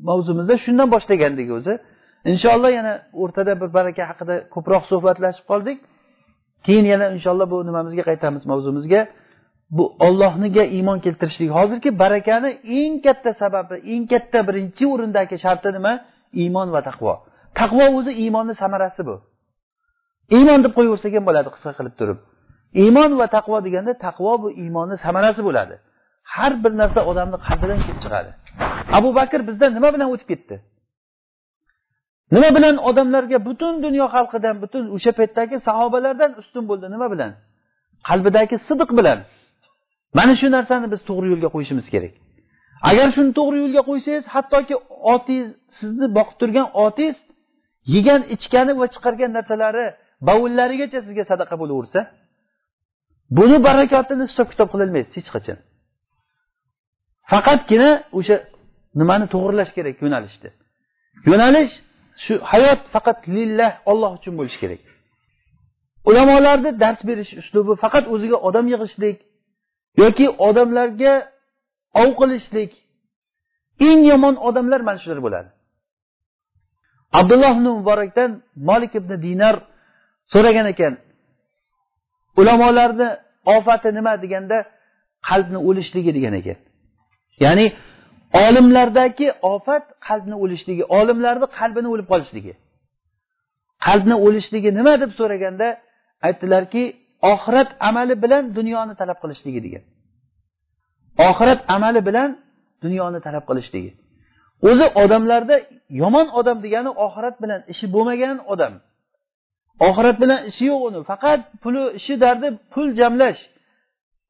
[0.09, 1.75] mavzumizda shundan boshlagandik o'zi.
[2.33, 5.79] Inshaalloh yana o'rtada bir baraka haqida ko'proq suhbatlashib qoldik.
[6.67, 9.01] Keyin yana inshaalloh bu nimamizga qaytamiz mavzumizga.
[9.77, 11.51] Bu ollohniga iymon keltirishlik.
[11.59, 12.51] Hozirgi barakani
[12.81, 15.93] eng katta sababi eng katta birinchi o'rindagi sharti nima?
[16.43, 17.13] Iymon va taqvo.
[17.61, 19.17] Taqvo o'zi iymonni samarasi bu.
[20.37, 22.19] Iymon deb qo'yaversak ham bo'ladi qisqa qilib turib.
[22.83, 25.75] Iymon va taqvo deganda taqvo bu iymonni samarasi bo'ladi.
[26.35, 28.31] Har bir narsa odamni qalbidan kelib chiqadi.
[28.99, 30.57] Abu bakr bizdan nima bilan o'tib ketdi?
[32.33, 36.87] Nima bilan odamlarga butun dunyo xalqidan butun o'sha paytdagi sahobalardan ustun bo'ldi?
[36.95, 37.33] Nima bilan?
[38.09, 39.19] Qalbidagi sidiq bilan.
[40.19, 42.15] Mana shu narsani biz to'g'ri yo'lga qo'yishimiz kerak.
[42.91, 44.75] Agar shuni to'g'ri yo'lga qo'ysangiz hattoki
[45.15, 45.49] otingiz
[45.79, 47.17] sizni boqib turgan otingiz
[47.95, 49.87] yegan ichgani va chiqargan narsalari
[50.29, 52.01] bavullarigacha sizga sadaqa bo'laversa
[53.39, 55.59] buni barakotini hisob kitob qilolmaysiz hech qachon.
[57.33, 58.37] Faqatgina o'sha
[59.01, 59.97] nimani to'g'irlash kerak?
[60.05, 60.51] Yo'nalishni.
[61.31, 61.75] Yo'nalish
[62.25, 64.83] shu hayot faqat lillah olloh uchun bo'lishi kerak.
[66.09, 69.19] Ulamolarni dars berish uslubi faqat o'ziga odam yig'ishlik
[70.03, 71.15] yoki odamlarga
[72.03, 72.73] ov qilishlik.
[73.89, 75.49] Eng yomon odamlar mana shular bo'ladi.
[77.19, 78.31] Abdulloh ibn muborakdan
[78.69, 79.57] molik ibn dinar
[80.33, 80.95] so'ragan ekan
[82.41, 83.09] ulamolarni
[83.57, 84.13] ofati nima?
[84.23, 84.59] deganda
[85.29, 86.59] qalbni o'lishligi degan ekan.
[87.45, 87.67] Ya'ni
[88.43, 92.53] olimlardagi ofat qalbni o'lishligi olimlarni qalbini o'lib qolishligi.
[93.87, 95.69] Qalbni o'lishligi nima deb so'raganda
[96.27, 96.83] aytdilarki
[97.33, 99.83] oxirat amali bilan dunyoni talab qilishligi degan.
[101.29, 102.31] Oxirat amali bilan
[102.85, 103.91] dunyoni talab qilishligi.
[104.69, 105.57] O'zi odamlarda
[106.03, 108.75] yomon odam degani oxirat bilan ishi bo'lmagan odam.
[109.89, 111.01] Oxirat bilan ishi yo'q uni.
[111.11, 113.41] Faqat puli ishi dardi pul jamlash.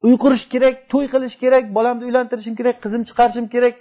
[0.05, 3.75] Uy qurish kerak to'y qilish kerak bolamni uylantirishim kerak qizim chiqarishim kerak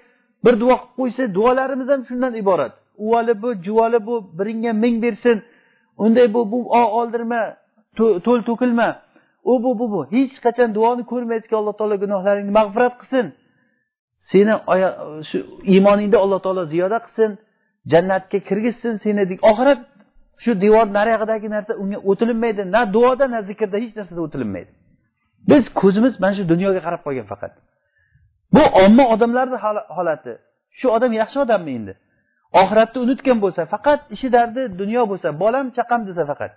[0.44, 2.72] bir duo qilib qo'ysa duolarimiz ham shundan iborat.
[3.04, 5.42] Uvali bu juvoli bu biringga ming bersin.
[6.04, 6.58] Unday bu bu
[6.98, 7.40] oldirma
[7.96, 8.88] to'l to'kilma.
[9.44, 10.00] U bu bu bu.
[10.14, 13.26] Hech qachon duoni ko'rmaydiki alloh taolo gunohlaringni mag'firat qilsin.
[14.30, 14.54] Seni
[15.28, 15.38] shu
[15.72, 17.30] iymoningda alloh taolo ziyoda qilsin.
[17.92, 19.80] Jannatga kirgizsin seni oxirat
[20.44, 22.62] shu devor nariyog'idagi narsa unga o'tilinmaydi.
[22.74, 24.70] Na duoda na zikrda hech narsada o'tilinmaydi.
[25.50, 27.52] Biz ko'zimiz mana shu dunyoga qarab qolgan faqat.
[28.54, 29.58] Bu omma odamlarni
[29.96, 30.32] holati.
[30.78, 31.92] Shu odam yaxshi odammi endi?
[32.60, 36.52] Oxiratni unutgan bo'lsa faqat ishi dardi dunyo bo'lsa bolam chaqam desa faqat.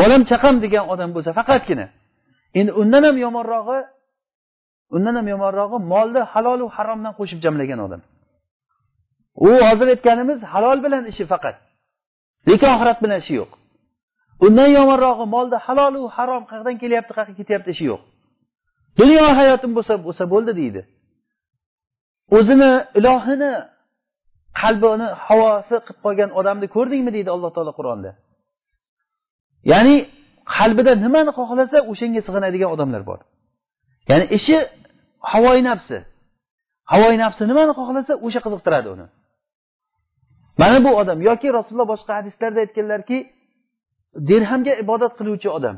[0.00, 1.86] Bolam chaqam degan odam bo'lsa faqatgina.
[2.58, 3.80] Endi undan ham yomonrog'i
[4.96, 8.00] undan ham yomonrog'i molni halolu haromdan qo'shib jamlagan odam.
[9.46, 11.56] U hozir aytganimiz halol bilan ishi faqat.
[12.48, 13.50] Lekin oxirat bilan ishi yo'q.
[14.46, 18.00] Undan yomonrog'i molni halolu harom qayerdan kelyapti qayerga ketyapti ishi yo'q.
[18.98, 20.82] Dunyo hayotim bo'lsa bo'lsa bo'ldi deydi.
[22.36, 23.52] O'zini ilohini
[24.60, 28.10] qalbini havosi qilib qo'ygan odamni ko'rdingmi deydi alloh taolo qur'onda.
[29.72, 29.96] Ya'ni
[30.56, 33.18] qalbida nimani xohlasa o'shanga sig'inadigan odamlar bor.
[34.10, 34.56] Ya'ni ishi
[35.32, 35.98] havoyi nafsi.
[36.92, 39.06] Havoyi nafsi nimani xohlasa o'sha qiziqtiradi uni.
[40.60, 43.18] Mana bu odam yoki rasululloh boshqa hadislarda aytganlarki
[44.28, 45.76] dirhamga ibodat qiluvchi odam.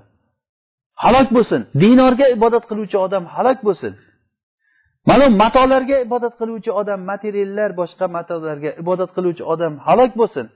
[1.05, 1.61] Halok bo'lsin.
[1.82, 3.93] Dinorga ibodat qiluvchi odam halok bo'lsin.
[5.09, 10.47] Mana matolarga ibodat qiluvchi odam materiallar boshqa matolarga ibodat qiluvchi odam halok bo'lsin.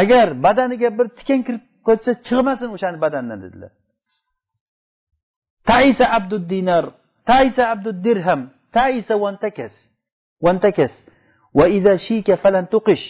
[0.00, 3.72] Agar badaniga bir tikan kirib qolsa chiqmasin o'shani badandan dedilar.
[5.70, 6.84] Taisa abdud dinar
[7.30, 8.40] taisa abdud dirham
[8.76, 9.74] taisa vantakas
[10.44, 10.94] vantakas
[11.58, 13.04] va iza shika falan tuqish.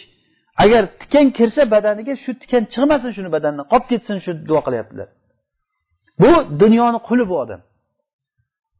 [0.63, 5.07] Agar tikan kirsa badaniga shu tikan chiqmasin shuni badandan qolib ketsin shu duo qilyaptilar.
[6.21, 7.61] Bu dunyoni quli bu odam.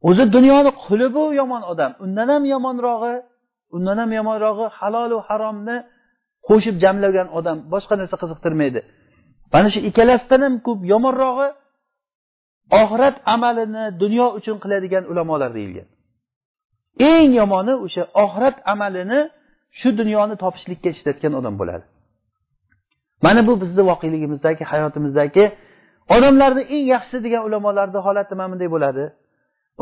[0.08, 1.92] O'zi dunyoni quli bu yomon odam.
[2.04, 3.14] Undan ham yomonrog'i
[3.76, 5.76] undan ham yomonrog'i halolu haromni
[6.48, 8.80] qo'shib jamlagan odam boshqa narsa qiziqtirmaydi.
[9.52, 11.48] Mana shu ikkalasidan ham ko'p yomonrog'i
[12.82, 15.88] oxirat amalini dunyo uchun qiladigan ulamolar deyilgan.
[17.10, 19.20] Eng yomoni o'sha oxirat amalini
[19.78, 21.84] shu dunyoni topishlikka ishlatgan odam bo'ladi.
[23.24, 25.44] Mana bu bizni voqeligimizdagi hayotimizdagi
[26.14, 29.04] odamlarni eng yaxshisi degan ulamolarni holati mana bunday bo'ladi.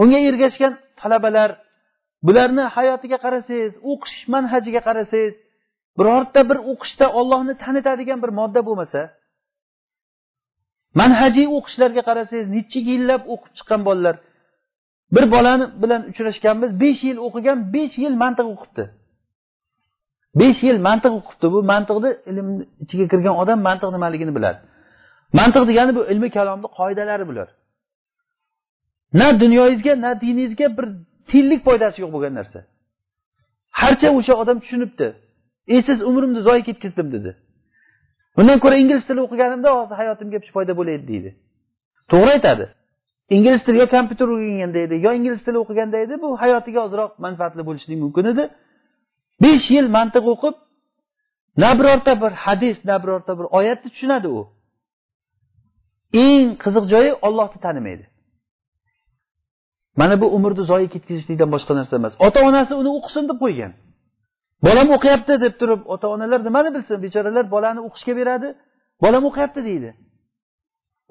[0.02, 1.50] Unga ergashgan talabalar
[2.26, 5.34] bularni hayotiga qarasangiz o'qish manhajiga qarasangiz
[5.98, 9.00] birorta bir o'qishda ollohni tanitadigan bir modda bo'lmasa
[11.00, 14.16] manhajiy o'qishlarga qarasangiz necha yillab o'qib chiqqan bolalar
[15.14, 18.84] bir bolani bilan uchrashganmiz besh yil o'qigan besh yil mantiq o'qibdi.
[20.40, 24.58] Besh yil mantiq o'qibdi bu mantiqni ilmni ichiga kirgan odam mantiq nimaligini biladi.
[25.38, 27.48] Mantiq degani bu ilmi kalomni qoidalari bular.
[29.18, 30.86] Na dunyoyingizga na diningizga bir
[31.28, 32.58] tiyinlik foydasi yo'q bo'lgan narsa.
[33.80, 35.06] Harcha o'sha odam tushunibdi.
[35.76, 37.30] Esiz umrimni zoyi ketkazdim dedi.
[38.36, 41.30] Bundan ko'ra ingliz tili o'qiganimda hozir hayotimga foyda bo'laydi deydi.
[42.10, 42.66] To'g'ri aytadi.
[43.36, 47.62] Ingliz tili yo kompyuter o'rganganda edi yo ingliz tili o'qiganda edi bu hayotiga ozroq manfaatli
[47.68, 48.44] bo'lishligi mumkin edi.
[49.42, 50.54] Besh yil mantiq o'qib
[51.62, 54.40] na birorta bir hadis na birorta bir oyatni tushunadi u.
[56.12, 58.04] eng qiziq joyi ollohni tanimaydi.
[59.96, 62.12] Mana bu umrni zoyi ketkazishlikdan boshqa narsa emas.
[62.26, 63.72] Ota onasi uni o'qisin deb qo'ygan.
[64.66, 66.96] Bolam o'qiyapti deb turib ota onalar nimani bilsin?
[67.04, 68.48] Bechoralar bolani o'qishga beradi
[69.04, 69.90] bolam o'qiyapti deydi.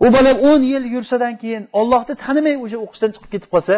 [0.06, 3.76] U bola o'n yil yursadan keyin ollohni tanimay o'sha o'qishdan chiqib ketib qolsa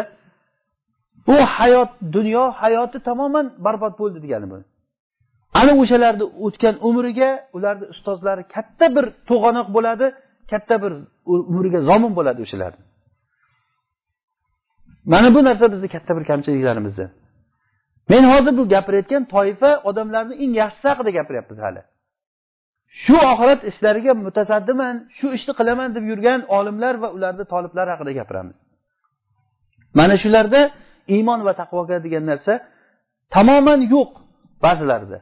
[1.26, 4.58] bu hayot dunyo hayoti tamoman barbod bo'ldi degani bu
[5.60, 10.06] ana o'shalarni o'tgan umriga ularni ustozlari katta bir to'g'anoq bo'ladi.
[10.50, 10.92] Katta bir
[11.52, 12.82] umriga zomin bo'ladi o'shalarni
[15.12, 17.06] mana bu narsa bizni katta bir kamchiliklarimizni
[18.10, 21.82] men hozir bu gapirayotgan toifa odamlarni eng yaxshisi haqida gapiryapmiz hali.
[23.02, 28.56] Shu oxirat ishlariga mutasaddiman shu ishni qilaman deb yurgan olimlar va ularni toliblari haqida gapiramiz.
[29.98, 30.60] Mana shularda
[31.14, 32.52] iymon va taqvoga degan narsa
[33.34, 34.10] tamoman yo'q
[34.64, 35.18] ba'zilarida.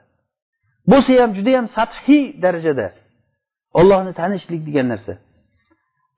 [0.91, 2.87] Bo'lsa ham judayam sathiy darajada
[3.79, 5.12] ollohni tanishlik degan narsa.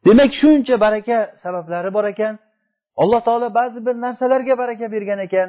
[0.07, 2.35] Demak shuncha baraka sabablari bor ekan.
[3.03, 5.49] Alloh taolo ba'zi bir narsalarga baraka bergan ekan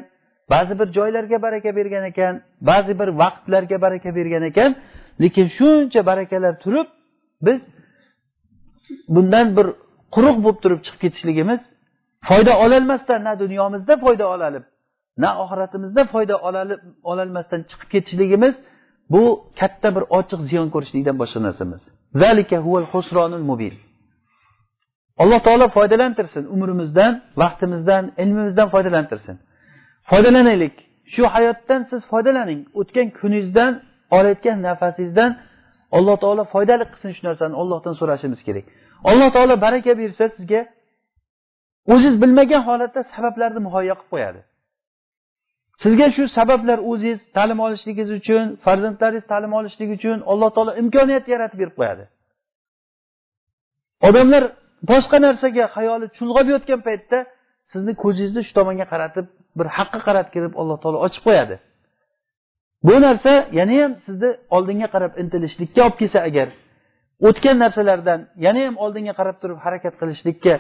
[0.53, 2.33] ba'zi bir joylarga baraka bergan ekan
[2.69, 4.71] ba'zi bir vaqtlarga baraka bergan ekan.
[5.21, 6.87] Lekin shuncha barakalar turib
[7.47, 7.59] biz
[9.15, 9.67] bundan bir
[10.15, 11.61] quruq bo'lib turib chiqib ketishligimiz
[12.29, 14.63] foyda ololmasdan na dunyomizda foyda olalib
[15.23, 16.35] na oxiratimizda foyda
[17.11, 18.55] ololmasdan chiqib ketishligimiz
[19.13, 19.21] bu
[19.59, 21.83] katta bir ochiq ziyon ko'rishlikdan boshqa narsa emas
[25.21, 29.37] alloh taolo foydalantirsin umrimizdan vaqtimizdan ilmimizdan foydalantirsin.
[30.09, 30.75] Foydalanaylik.
[31.13, 32.61] Shu hayotdan siz foydalaning.
[32.79, 33.71] O'tgan kuningizdan
[34.11, 35.31] olayotgan nafasingizdan
[35.97, 38.65] alloh taolo foydali qilsin shu narsani ollohdan so'rashimiz kerak.
[39.09, 40.61] Alloh taolo baraka bersa sizga
[41.93, 44.39] o'ziz bilmagan holatda sabablarni muhayyo qilib qo'yadi.
[45.83, 51.59] Sizga shu sabablar o'zingiz ta'lim olishligingiz uchun farzandlaringiz ta'lim olishligi uchun alloh taolo imkoniyat yaratib
[51.61, 52.03] berib qo'yadi.
[54.07, 54.43] Odamlar
[54.91, 57.17] boshqa narsaga xayoli chulg'ab yotgan paytda
[57.71, 59.25] sizni ko'zingizni shu tomonga qaratib
[59.59, 61.55] bir haqqa qaratib kelib alloh taolo ochib qo'yadi.
[62.87, 66.47] Bu narsa yana ham sizni oldinga qarab intilishlikka olib kelsa agar
[67.27, 70.53] o'tgan narsalardan yana ham oldinga qarab turib harakat qilishlikka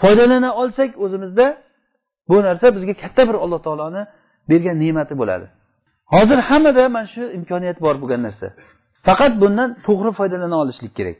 [0.00, 1.46] foydalana olsak o'zimizda
[2.30, 4.02] bu narsa bizga katta bir alloh taoloni
[4.50, 5.46] bergan ne'mati bo'ladi.
[6.14, 8.46] Hozir hammada mana shu imkoniyat bor bo'lgan narsa.
[9.06, 11.18] Faqat bundan to'g'ri foydalana olishlik kerak.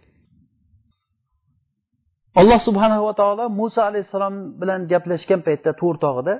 [2.40, 6.34] Alloh subhanahu va taolo muso alayhissalom bilan gaplashgan paytda to'r tog'ida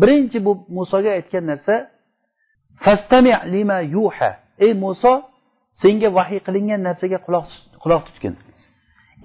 [0.00, 1.74] birinchi bu musoga aytgan narsa
[2.84, 4.30] fastami lima yuha.
[4.64, 5.12] Ey muso
[5.82, 7.46] senga vahiy qilingan narsaga quloq
[7.82, 8.34] quloq tutgin.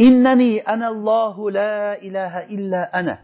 [0.07, 1.75] Innani anallohu la
[2.07, 3.15] ilaha illa ana.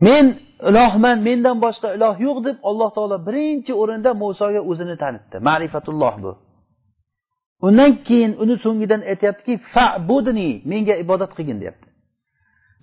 [0.00, 0.24] Men
[0.68, 5.36] ilohman mendan boshqa iloh yo'q deb alloh taolo birinchi o'rinda musoga o'zini tanitdi.
[5.48, 6.32] Ma'rifatulloh bu.
[7.66, 11.88] Undan keyin uni so'ngidan aytyaptiki fabudni menga ibodat qilgin deyapti.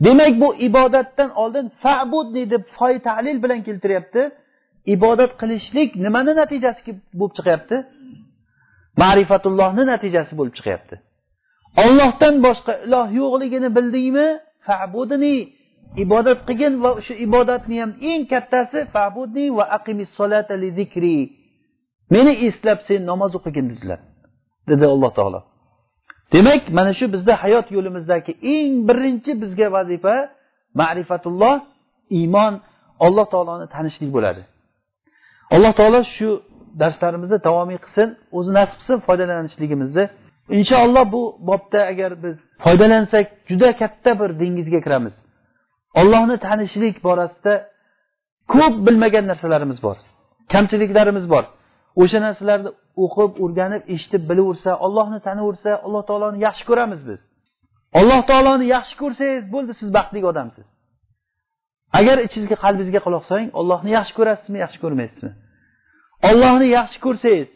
[0.05, 4.21] Demak bu ibodatdan oldin fabudni deb foy talil bilan keltiryapti.
[4.95, 6.81] Ibodat qilishlik nimani natijasi
[7.19, 7.77] bo'lib chiqyapti?
[9.01, 10.95] Ma'rifatullohni natijasi bo'lib chiqyapti.
[11.83, 14.27] Ollohdan boshqa iloh yo'qligini bildingmi?
[14.67, 15.35] Fabudni
[16.03, 21.17] ibodat qilgin va shu ibodatni ham eng kattasi fabudni va aqimis solata li zikri.
[22.13, 23.99] Meni eslab sen namoz o'qigin dedilar
[24.69, 25.39] dedi alloh taolo.
[26.33, 30.15] Demak mana shu bizda hayot yo'limizdagi eng birinchi bizga vazifa
[30.79, 31.55] ma'rifatulloh
[32.19, 32.53] iymon
[33.05, 34.41] alloh taoloni tanishlik bo'ladi.
[35.55, 36.29] Alloh taolo shu
[36.81, 40.05] darslarimizni davomiy qilsin o'zi nasib qilsin foydalanishligimizni.
[40.57, 42.35] Inshaalloh bu bobda agar biz
[42.65, 45.15] foydalansak juda katta bir dengizga kiramiz.
[45.99, 47.53] Ollohni tanishlik borasida
[48.53, 49.97] ko'p bilmagan narsalarimiz bor.
[50.53, 51.43] Kamchiliklarimiz bor.
[52.01, 52.69] O'sha narsalarni
[53.03, 57.21] o'qib o'rganib eshitib bilaversa ollohni taniversa alloh taoloni yaxshi ko'ramiz biz.
[57.99, 60.65] Alloh taoloni yaxshi ko'rsangiz bo'ldi siz baxtli odamsiz.
[61.99, 65.31] Agar ichingizga qalbingizga quloq soling ollohni yaxshi ko'rasizmi yaxshi ko'rmaysizmi?
[66.29, 67.49] Ollohni yaxshi ko'rsangiz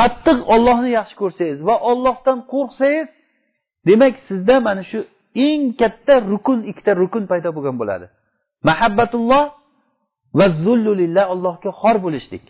[0.00, 3.08] qattiq ollohni yaxshi ko'rsangiz va ollohdan qo'rqsangiz
[3.88, 4.98] demak sizda mana shu
[5.46, 8.06] eng katta rukun ikkita rukun paydo bo'lgan bo'ladi.
[8.68, 9.44] Mahabbatulloh
[10.38, 12.44] va zullulillah allohga xor bo'lishlik.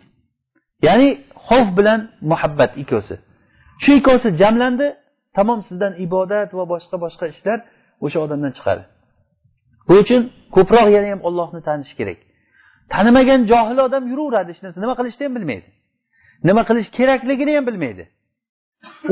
[0.87, 1.09] Ya'ni
[1.47, 1.99] xavf bilan
[2.31, 3.15] muhabbat ikkovsi
[3.83, 4.87] shu ikkovsi jamlandi
[5.37, 7.59] tamom sizdan ibodat va boshqa boshqa ishlar
[8.05, 8.83] o'sha odamdan chiqadi.
[9.87, 10.21] Bu uchun
[10.55, 12.19] ko'proq yana ham ollohni tanish kerak.
[12.93, 14.77] Tanimagan johil odam yuraveradi hech narsa.
[14.83, 15.67] Nima qilishni ham bilmaydi.
[16.47, 18.03] Nima qilish kerakligini ham bilmaydi.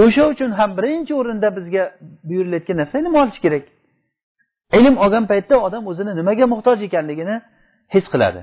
[0.03, 1.83] O'sha uchun ham birinchi o'rinda bizga
[2.29, 3.63] buyurilayotgan narsa ilm olish kerak.
[4.77, 7.35] Ilm olgan paytda odam o'zini nimaga muhtoj ekanligini
[7.95, 8.41] his qiladi.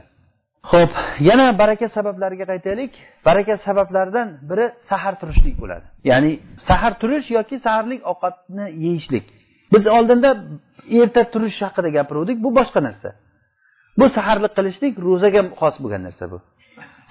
[0.72, 0.92] Ho'p
[1.28, 2.92] yana baraka sabablariga qaytaylik.
[3.28, 5.86] Baraka sabablaridan biri sahar turishlik bo'ladi.
[6.10, 6.32] Ya'ni
[6.68, 9.24] sahar turish yoki saharlik ovqatni yeyishlik.
[9.72, 10.30] Biz oldinda
[11.00, 13.10] erta turish haqida gapiruvdik bu boshqa narsa.
[13.98, 16.38] Bu saharlik qilishlik ro'zaga xos bo'lgan narsa bu.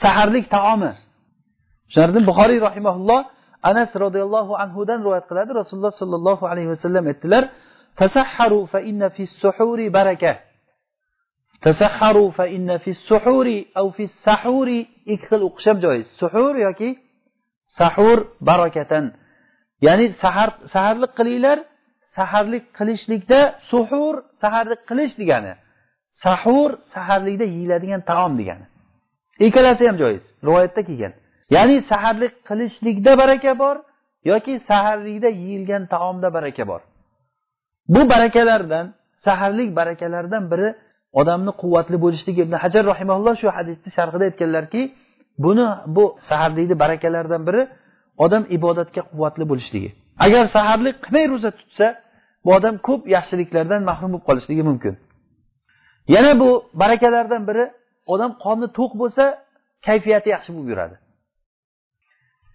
[0.04, 0.92] Saharlik taomi.
[1.94, 3.22] Shulardan buxoriy rahimaulloh
[3.70, 5.52] anas roziyallohu anhudan rivoyat qiladi.
[5.62, 7.44] Rasululloh sollallohu alayhi vasallam aytdilar
[8.02, 10.32] tasahharu fa inna fi suhuri baraka.
[11.66, 14.80] Tasahharu fa inna fi suhuri au fi sahuri
[15.14, 16.08] ikki xil o'qish ham joiz.
[16.22, 16.90] Suhur yoki
[17.80, 18.18] sahur
[18.50, 19.06] barakatan.
[19.86, 21.58] Ya'ni sahar saharlik qilinglar
[22.18, 23.40] saharlik qilishlikda
[23.72, 25.54] suhur saharlik qilish degani
[26.24, 28.66] sahur saharlikda yeyiladigan taom degani.
[29.46, 30.24] Ikkalasi ham joiz.
[30.48, 31.14] Rivoyatda kelgan.
[31.56, 33.76] Ya'ni saharlik qilishlikda baraka bor
[34.32, 36.82] yoki saharlikda yeyilgan taomda baraka bor.
[37.94, 38.86] Bu barakalardan
[39.26, 40.70] saharlik barakalaridan biri
[41.20, 42.40] odamni quvvatli bo'lishligi.
[42.46, 44.82] Ibn hajar rahimaulloh shu hadisni sharhida aytganlarki
[45.44, 47.62] buni bu saharlikni barakalaridan biri
[48.26, 49.90] odam ibodatga quvvatli bo'lishligi.
[50.26, 51.88] Agar saharlik qilmay ro'za tutsa
[52.46, 54.94] bu odam ko'p yaxshiliklardan mahrum bo'lib qolishligi mumkin.
[56.16, 56.50] Yana bu
[56.82, 57.66] barakalardan biri
[58.14, 59.24] odam qorni to'q bo'lsa
[59.88, 60.96] kayfiyati yaxshi bo'lib yuradi.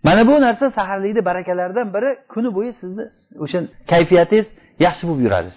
[0.07, 2.11] Mana bu narsa saharlikni barakalaridan biri.
[2.32, 3.05] Kuni bo'yi sizni
[3.44, 3.59] o'sha
[3.90, 4.46] kayfiyatingiz
[4.86, 5.50] yaxshi bo'lib yuradi.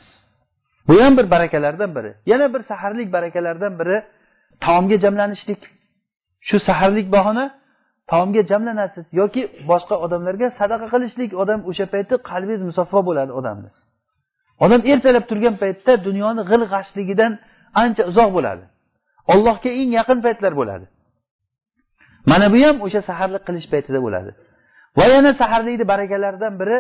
[0.88, 2.12] Bu ham bir barakalardan biri.
[2.26, 3.98] Yana bir saharlik barakalaridan biri
[4.66, 5.62] taomga jamlanishlik.
[6.48, 7.46] Shu saharlik bahona
[8.12, 9.42] taomga jamlanasiz yoki
[9.72, 11.30] boshqa odamlarga sadaqa qilishlik.
[11.44, 13.70] Odam o'sha payti qalbingiz musaffo bo'ladi odamni.
[14.66, 17.32] Odam ertalab turgan paytda dunyoni g'il g'ashligidan
[17.82, 18.64] ancha uzoq bo'ladi.
[19.34, 20.86] Allohga eng yaqin paytlar bo'ladi.
[22.31, 24.31] mana bu ham o'sha saharlik qilish paytida bo'ladi
[24.99, 26.79] va yana saharlikni barakalaridan biri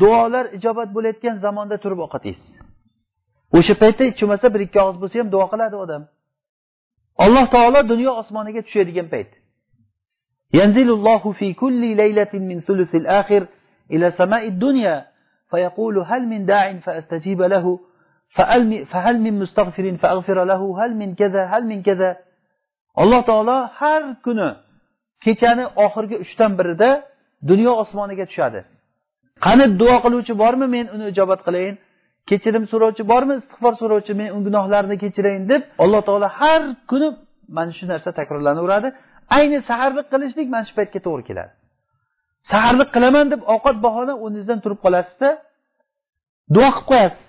[0.00, 2.48] duolar ijobat bo'layotgan zamonda turib ovqat yeysiz
[3.58, 6.02] o'sha paytda hech bo'lmasa bir ikki og'iz bo'lsa ham duo qiladi odam
[7.24, 9.30] alloh taolo dunyo osmoniga tushadigan payt
[10.58, 13.42] yanzilullohu fi kulli laylatin min sulusil akhir
[13.94, 14.96] ila samai dunya
[15.50, 17.80] فيقول هل من داع فأستجيب له
[18.92, 22.10] فهل من مستغفر فأغفر له هل من كذا هل من كذا
[22.96, 24.48] alloh taolo har kuni
[25.25, 26.89] kechani oxirgi uchdan birida
[27.49, 28.59] dunyo osmoniga tushadi.
[29.45, 31.75] Qani duo qiluvchi bormi men uni ijobat qilayin?
[32.29, 36.61] Kechirim so'rovchi bormi istig'for so'rovchi men uni gunohlarini kechirayin deb alloh taolo har
[36.91, 37.07] kuni
[37.57, 38.89] mana shu narsa takrorlanaveradi.
[39.37, 41.51] Ayni saharlik qilishlik mana shu paytga to'g'ri keladi.
[42.51, 45.29] Saharlik qilaman deb ovqat bahona o'rningizdan turib qolasizda
[46.55, 47.23] duo qilib qo'yasiz.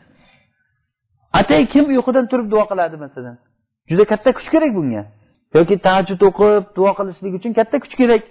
[1.40, 3.36] Atay kim uyqudan turib duo qiladi masalan?
[3.90, 5.03] Juda katta kuch kerak bunga.
[5.57, 8.22] Yoki tahajjud o'qib duo qilishlik uchun katta kuch kerak.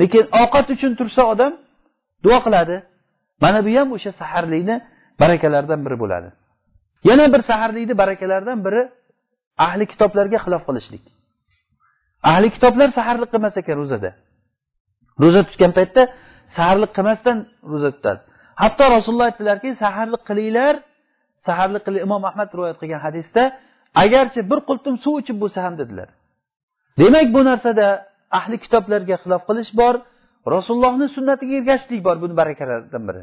[0.00, 1.52] Lekin ovqat uchun tursa odam
[2.24, 2.76] duo qiladi.
[3.42, 4.76] Mana bu ham o'sha saharlikni
[5.20, 6.28] barakalaridan biri bo'ladi.
[7.08, 8.82] Yana bir saharlikni barakalaridan biri
[9.66, 11.04] ahli kitoblarga xilof qilishlik.
[12.30, 14.10] Ahli kitoblar saharlik qilmas ekan ro'zada.
[15.22, 16.02] Ro'za tutgan paytda
[16.56, 17.36] saharlik qilmasdan
[17.72, 18.20] ro'za tutadi.
[18.62, 20.74] Hatto rasululloh aytdilarki saharlik qilinglar.
[21.46, 23.42] Saharlik qil imom ahmad rivoyat qilgan hadisda
[24.04, 26.08] agarchi bir qultum suv ichib bo'lsa ham dedilar.
[27.00, 27.86] Demak bu narsada
[28.38, 29.94] ahli kitoblarga xilof qilish bor
[30.54, 33.22] rasulullohni sunnatiga ergashishlik bor buni barakalaridan biri.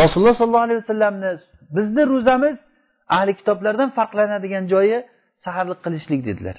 [0.00, 1.30] Rasululloh sollallohu alayhi vasallamni
[1.76, 2.56] bizni ro'zamiz
[3.16, 4.98] ahli kitoblardan farqlanadigan joyi
[5.44, 6.56] saharlik qilishlik dedilar.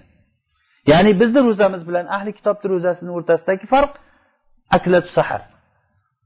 [0.91, 3.91] Ya'ni bizni ro'zamiz bilan ahli kitobni ro'zasini o'rtasidagi farq
[4.77, 5.41] aklatu sahar.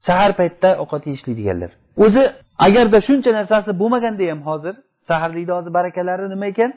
[0.07, 1.71] Sahar paytida ovqat yeyishlik deganlar.
[2.05, 2.23] O'zi
[2.67, 4.75] agarda shuncha narsasi bo'lmaganda ham hozir
[5.09, 6.71] saharlikni hozir barakalari nima ekan?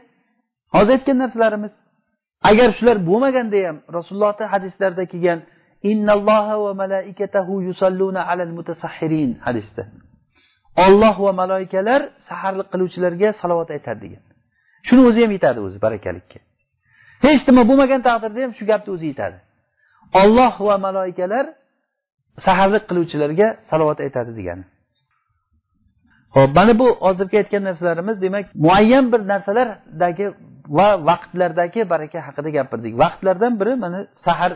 [0.74, 1.72] Hozir aytgan narsalarimiz
[2.48, 5.40] agar shular bo'lmaganda ham rasulullohni hadislarida kelgan
[5.90, 9.82] innalloha va malaikatahu yusalluna alal mutasahhirin hadisda.
[10.84, 14.22] Olloh va maloikalar saharlik qiluvchilarga salovat aytadi degan.
[14.86, 16.38] Shuni o'zi ham yetadi o'zi barakalikka.
[17.24, 19.38] Hech nima bo'lmagan taqdirda ham shu gapni o'zi yetadi.
[20.22, 21.44] Olloh va maloikalar
[22.46, 24.64] saharlik qiluvchilarga salovat aytadi degani.
[26.36, 28.16] Ho'p mana bu hozirgi aytgan narsalarimiz.
[28.24, 30.26] Demak muayyan bir narsalardagi
[30.78, 32.92] va vaqtlardagi baraka haqida gapirdik.
[33.02, 34.52] Vaqtlardan biri mana sahar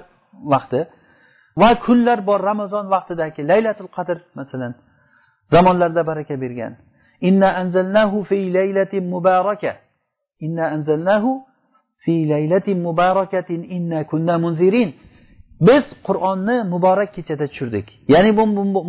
[0.52, 0.80] vaqti
[1.60, 4.72] va kunlar bor ramazon vaqtidagi laylatul qadr masalan
[5.54, 6.72] zamonlarda baraka bergan.
[7.28, 9.72] Inna anzalnahu fi laylatin mubaraka.
[10.46, 11.30] Inna anzalnahu
[12.04, 14.90] fi laylatin mubarakatin inna kunna munzirin.
[15.68, 17.86] Biz qur'onni muborak kechada tushirdik.
[18.12, 18.42] Ya'ni bu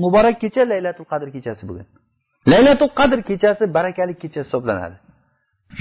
[0.04, 1.86] muborak kecha laylatul qadr kechasi bugun.
[2.52, 4.98] Laylatul qadr kechasi barakali kecha hisoblanadi.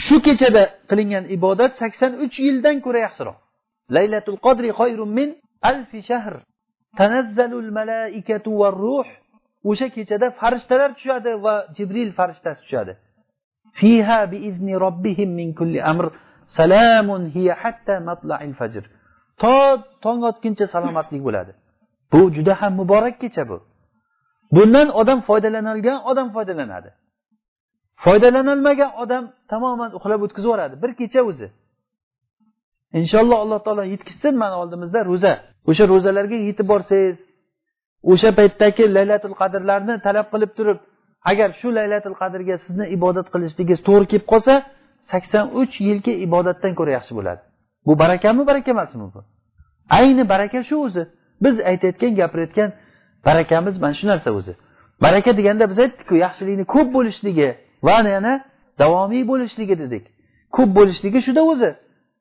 [0.05, 3.37] Shu kechada qilingan ibodat sakson uch yildan ko'ra yaxshiroq.
[3.97, 5.29] Laylatul qadri xoyrun min
[5.71, 6.35] alfi shahr.
[6.99, 8.51] Tanazzalul malaikatu
[8.83, 9.09] ruh.
[9.71, 12.93] O'sha kechada farishtalar tushadi va jibril farishtasi tushadi.
[13.79, 16.07] Fiha biizni robbihim min kulli amr.
[16.59, 18.85] Salamun hiya hatta matla'il fajr.
[19.43, 19.55] To
[20.05, 21.53] tong otguncha salomatlik bo'ladi.
[22.13, 23.57] Bu juda ham muborak kecha bu.
[24.55, 26.91] Bundan odam foydalanolgan odam foydalanadi.
[28.05, 31.49] Foydalanolmagan odam tamoman uxlab o'tkazib yuboradi bir kecha o'zi.
[33.01, 35.33] Inshaalloh alloh taolo yetkazsin mana oldimizda ro'za.
[35.71, 37.17] O'sha ro'zalarga yetib borsangiz
[38.13, 40.79] o'sha paytdagi laylatul qadrlarni talab qilib turib
[41.31, 44.55] agar shu laylatul qadrga sizni ibodat qilishligingiz to'g'ri kelib qolsa
[45.13, 47.41] sakson uch yilgi ibodatdan ko'ra yaxshi bo'ladi.
[47.87, 49.21] Bu barakami baraka emasmi bu?
[49.99, 51.03] Ayni baraka shu o'zi.
[51.45, 52.69] Biz aytayotgan gapirayotgan
[53.29, 54.53] barakamiz mana shu narsa o'zi.
[55.05, 57.49] Baraka deganda biz aytdikku yaxshilikni ko'p bo'lishligi
[57.87, 58.33] va yana
[58.83, 60.05] davomiy bo'lishligi dedik.
[60.57, 61.71] Ko'p bo'lishligi shuda o'zi.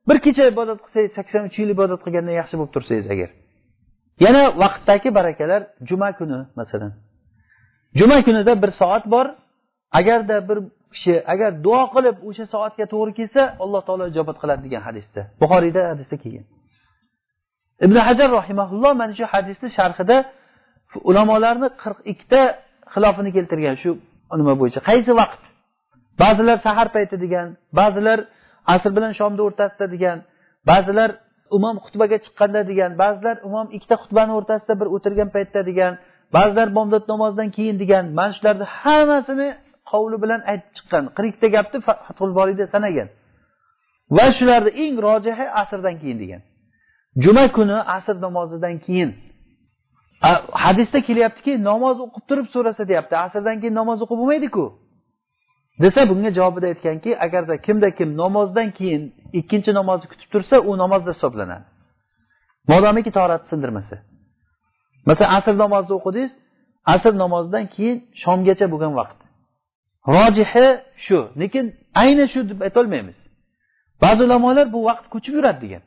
[0.07, 3.29] Bir kecha ibodat qilsangiz sakson uch yil ibodat qilgandan yaxshi bo'lib tursangiz agar.
[4.25, 6.91] Yana vaqtdagi barakalar juma kuni masalan.
[7.99, 9.25] Juma kunida bir soat bor.
[9.99, 10.57] Agarda bir
[10.93, 15.21] kishi agar duo qilib o'sha soatga to'g'ri kelsa alloh taolo ijobat qiladi degan hadisda.
[15.41, 16.45] Buxoriyda hadisda kelgan.
[17.85, 20.17] Ibn hajar rahimaulloh mana shu hadisni sharhida
[21.09, 22.41] ulamolarni qirq ikkita
[22.93, 23.91] xilofini keltirgan shu
[24.39, 24.79] nima bo'yicha.
[24.89, 25.41] Qaysi vaqt?
[26.21, 27.47] Ba'zilar sahar payti degan
[27.79, 28.19] ba'zilar
[28.73, 30.17] asr bilan shomni o'rtasida degan
[30.69, 31.09] ba'zilar
[31.57, 35.93] imom xutbaga chiqqanda degan ba'zilar imom ikkita xutbani o'rtasida bir o'tirgan paytda degan
[36.35, 39.49] ba'zilar bomdod namozidan keyin degan mana shularni hammasini
[39.91, 43.07] qovli bilan aytib chiqqan qirq ikkita gapni fathul boriyda sanagan.
[44.17, 46.41] Va shularni eng rojihi asrdan keyin degan.
[47.23, 49.09] Juma kuni asr namozidan keyin.
[50.63, 54.65] Hadisda kelyaptiki namoz o'qib turib so'rasa deyapti asrdan keyin namoz o'qib bo'lmaydiku.
[55.81, 59.03] Desa bunga javobida aytganki agarda kimda kim namozdan keyin
[59.39, 61.65] ikkinchi namozni kutib tursa u namozda hisoblanadi.
[62.71, 63.95] Modomiki toratni sindirmasa
[65.07, 66.31] masalan asr namozini o'qidingiz
[66.93, 69.19] asr namozidan keyin shomgacha bo'lgan vaqt.
[70.15, 70.67] Rojihi
[71.05, 71.65] shu lekin
[72.01, 73.17] ayni shu deb aytolmaymiz.
[74.03, 75.83] Ba'zi ulamolar bu vaqt ko'chib yuradi degan.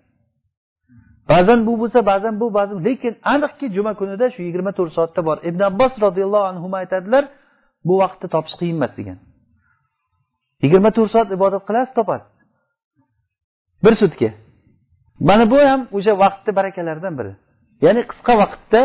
[1.32, 5.36] Ba'zan bu bo'lsa ba'zan bu ba'zan lekin aniqki juma kunida shu yigirma to'rt soatda bor.
[5.48, 7.24] Ibn abbos roziyallohu anhu aytadilar
[7.88, 9.18] bu vaqtni topish qiyin emas degan.
[10.62, 12.28] Yigirma to'rt soat ibodat qilasiz topasiz
[13.84, 14.28] bir sutka
[15.20, 17.32] mana bu ham o'sha vaqtni barakalaridan biri.
[17.84, 18.80] Ya'ni qisqa vaqtda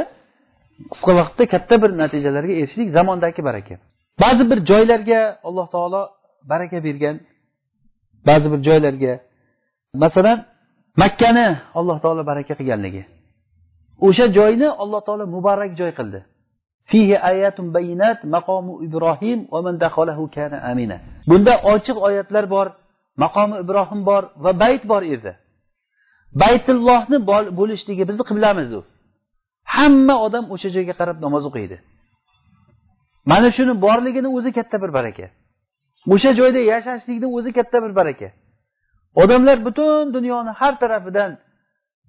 [0.91, 3.75] qisqa vaqtda katta bir natijalarga erishishlik zamondagi baraka.
[4.23, 6.01] Ba'zi bir joylarga alloh taolo
[6.51, 7.15] baraka bergan
[8.27, 9.13] ba'zi bir joylarga
[10.03, 10.37] masalan
[11.01, 11.47] makkani
[11.79, 13.03] alloh taolo baraka qilganligi.
[14.07, 16.19] O'sha joyni alloh taolo muborak joy qildi.
[16.91, 20.97] Fihi ayatun bayinat maqomu ibrohim va man dakhalahu kana amina.
[21.29, 22.67] Bunda ochiq oyatlar bor
[23.23, 25.31] maqomi ibrohim bor va bayt bor edi.
[26.43, 27.17] Baytullohni
[27.59, 28.81] bo'lishligi bizni qiblamiz u
[29.75, 31.77] hamma odam o'sha joyga qarab namoz o'qiydi.
[33.31, 35.25] Mana shuni borligini o'zi katta bir baraka.
[36.13, 38.27] O'sha joyda yashashlikni o'zi katta bir baraka.
[39.21, 41.31] Odamlar butun dunyoni har tarafidan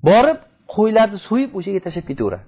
[0.09, 0.39] borib
[0.75, 2.45] qo'ylarni so'yib o'sha yerga tashlab ketaveradi.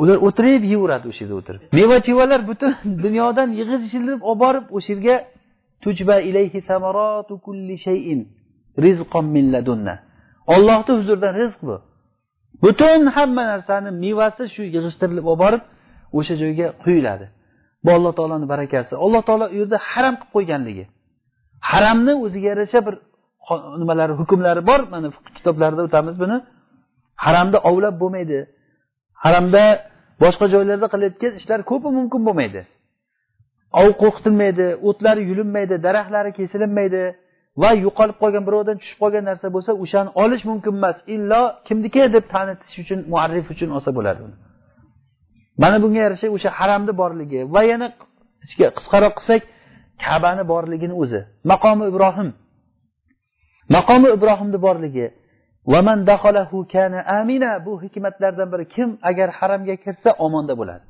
[0.00, 1.60] Ular o'tirib yeyveradi o'sha yerda o'tirib.
[1.78, 2.72] Meva chevalar butun
[3.04, 5.16] dunyodan yig'ib yig'ishilib olib borib o'sha yerga
[5.84, 8.20] tujba ilayhi samaratu kulli shayin
[8.84, 9.94] rizqon min ladunna
[10.54, 11.76] ollohni huzuridan rizq bu.
[12.64, 15.62] Butun hamma narsani mevasi shu yig'ishtirilib olib borib
[16.18, 17.26] o'sha joyga quyiladi.
[17.84, 18.92] Bu alloh taoloni barakasi.
[19.04, 20.84] Alloh taolo u yerda haram qilib qo'yganligi.
[21.70, 22.94] Haramni o'ziga yarasha bir
[23.80, 24.80] nimalari hukmlari bor.
[24.92, 26.36] Mana kitoblarida o'tamiz buni.
[27.24, 28.38] Haramni ovlab bo'lmaydi.
[29.24, 29.64] Haramda
[30.22, 32.60] boshqa joylarda qilayotgan ishlar ko'pi mumkin bo'lmaydi.
[33.80, 37.02] Ov qo'rqitilmaydi o'tlari yulinmaydi daraxtlari kesilinmaydi
[37.62, 40.96] va yo'qolib qolgan birovdan tushib qolgan narsa bo'lsa o'shani olish mumkin emas.
[41.14, 44.22] Illo kimniki deb tanitish uchun muarrif uchun olsa bo'ladi
[45.62, 47.86] mana bunga yarasha o'sha haramni borligi va yana
[48.76, 49.42] qisqaroq qilsak
[50.04, 51.20] kabani borligini o'zi.
[51.52, 52.28] Maqomi ibrohim.
[53.76, 55.06] Maqomi ibrohimni borligi
[57.18, 58.68] amina bu hikmatlardan biri.
[58.68, 60.84] Kim agar haramga kirsa omonda bo'ladi.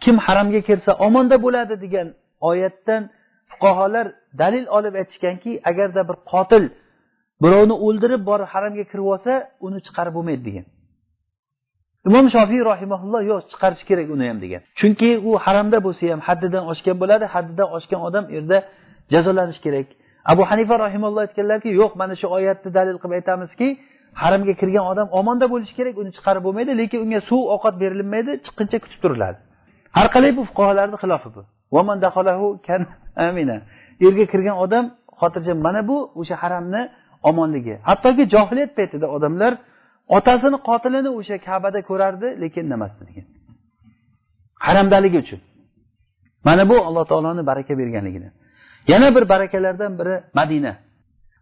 [0.00, 2.08] Kim haramga kirsa omonda bo'ladi degan
[2.40, 3.02] oyatdan
[3.50, 4.06] fuqarolar
[4.38, 6.64] dalil olib aytishganki agarda bir qotil
[7.42, 9.32] birovni o'ldirib borib haramga kirib olsa
[9.66, 10.66] uni chiqarib bo'lmaydi degan.
[12.08, 14.60] Imom shofiy rahimaulloh yo'q chiqarish kerak uni ham degan.
[14.80, 18.58] Chunki u haramda bo'lsa ham haddidan oshgan bo'ladi haddidan oshgan odam u yerda
[19.14, 19.88] jazolanishi kerak.
[20.24, 23.68] Abu hanifa rahimalloh aytganlarki yo'q mana shu oyatni dalil qilib aytamizki
[24.22, 28.78] haramga kirgan odam omonda bo'lishi kerak uni chiqarib bo'lmaydi lekin unga suv ovqat berilmaydi chiqquncha
[28.84, 29.38] kutib turiladi.
[29.96, 31.42] Har qalay bu fuqarolarni xilofi bu.
[34.04, 34.84] Yerga kirgan odam
[35.20, 36.82] xotirjam mana bu o'sha haramni
[37.30, 37.74] omonligi.
[37.88, 39.52] Hattoki johiliyat paytida odamlar
[40.16, 43.26] otasini qotilini o'sha kabada ko'rardi lekin indamasdi degan
[44.66, 45.40] haramdaligi uchun.
[46.44, 48.28] Mana bu alloh taoloni baraka berganligini.
[48.88, 50.76] Yana bir barakalardan biri madina.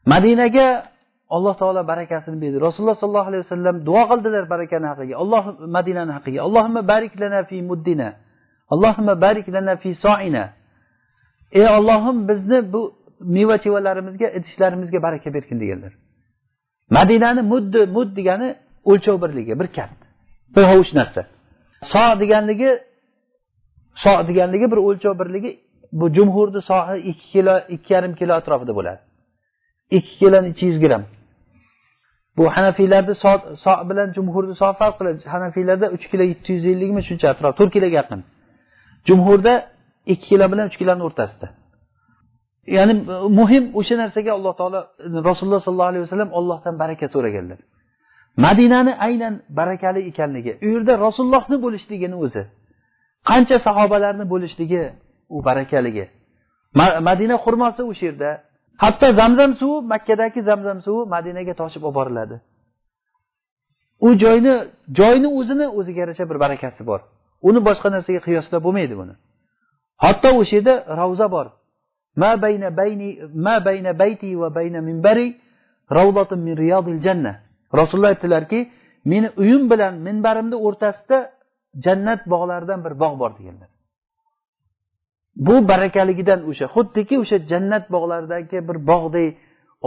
[0.07, 0.85] Madinaga
[1.29, 2.61] alloh taolo barakasini berdi.
[2.61, 5.15] Rasululloh sollallohu alayhi vasallam duo qildilar barakani haqiga.
[5.23, 5.43] Alloh
[5.77, 6.41] madinani haqiga.
[6.47, 8.09] Allohimma barik lana fi muddina.
[8.73, 10.45] Allohimma barik lana fi soina.
[11.53, 15.93] Ey ollohim bizni bu meva chevalarimizga idishlarimizga baraka bergin deganlar.
[16.91, 18.49] Madinani muddi mud degani
[18.91, 20.01] o'lchov birligi bir kaft
[20.57, 21.23] bir hovuch narsa.
[21.93, 22.71] So deganligi
[24.03, 25.51] so deganligi bir o'lchov birligi
[25.93, 29.01] bu jumhurni sohi ikki kilo ikki yarim kilo atrofida bo'ladi.
[29.97, 31.05] Ikki kilo ikki yuz gramm
[32.37, 33.31] bu hanafiylarda so,
[33.65, 35.19] so bilan jumhurni so farq qiladi.
[35.35, 38.21] Hanafiylarda uch kilo yetti yuz ellikmi shuncha atrof to'rt kiloga yaqin.
[39.09, 39.53] Jumhurda
[40.13, 41.47] ikki kilo bilan uch kiloni o'rtasida.
[42.77, 42.95] Ya'ni
[43.41, 44.81] muhim o'sha narsaga alloh taolo
[45.29, 47.59] rasululloh sollallohu alayhi vasallam ollohdan baraka so'raganlar.
[48.47, 52.43] Madinani aynan barakali ekanligi u yerda rasulullohni bo'lishligini o'zi
[53.31, 54.83] qancha sahobalarni bo'lishligi
[55.35, 56.07] u barakaligi.
[57.09, 58.31] Madina xurmosi o'sha yerda
[58.83, 62.37] hatto zamzam suvi makkadagi zamzam suvi madinaga toshib olib boriladi.
[64.07, 64.55] U joyni
[64.99, 67.01] joyni o'zini o'ziga yarasha bir barakasi bor.
[67.49, 69.15] Uni boshqa narsaga qiyoslab bo'lmaydi buni.
[70.05, 71.47] Hatto o'sha yerda ravza bor.
[72.21, 73.09] Ma bayna bayni
[73.47, 75.27] ma bayna bayti va bayna minbari
[75.99, 77.33] ravdatun min riyodil janna.
[77.79, 78.61] Rasululloh aytdilarki
[79.13, 81.19] meni uyim bilan minbarimni o'rtasida
[81.85, 83.70] jannat bog'laridan bir bog' bor deganlar
[85.37, 89.37] bu barakaligidan o'sha xuddiki o'sha jannat bog'laridagi bir bog'dek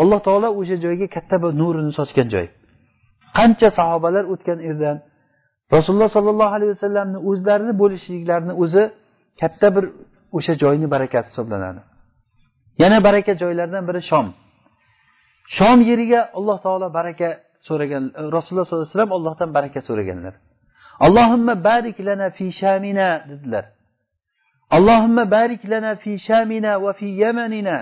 [0.02, 2.48] alloh taolo o'sha joyga katta bir nurini sochgan joy.
[3.38, 4.98] Qancha sahobalar o'tgan yerdan
[5.76, 8.84] rasululloh sollallohu alayhi vasallamni o'zlarini bo'lishliklarini o'zi
[9.42, 9.86] katta bir
[10.38, 11.82] o'sha joyni barakasi hisoblanadi.
[12.82, 14.26] Yana baraka joylardan biri shom.
[15.58, 17.30] Shom yeriga alloh taolo baraka
[17.68, 20.34] so'ragan e, rasululloh sollallohu alayhi vasallam allohdan baraka so'raganlar.
[21.06, 23.66] Allohimma barik lana fi shamina dedilar.
[24.76, 27.78] Allohimma barik lana fi shamina va fi yamanina.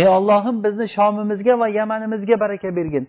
[0.00, 3.04] Ey ollohim bizni shomimizga va yamanimizga baraka bergin.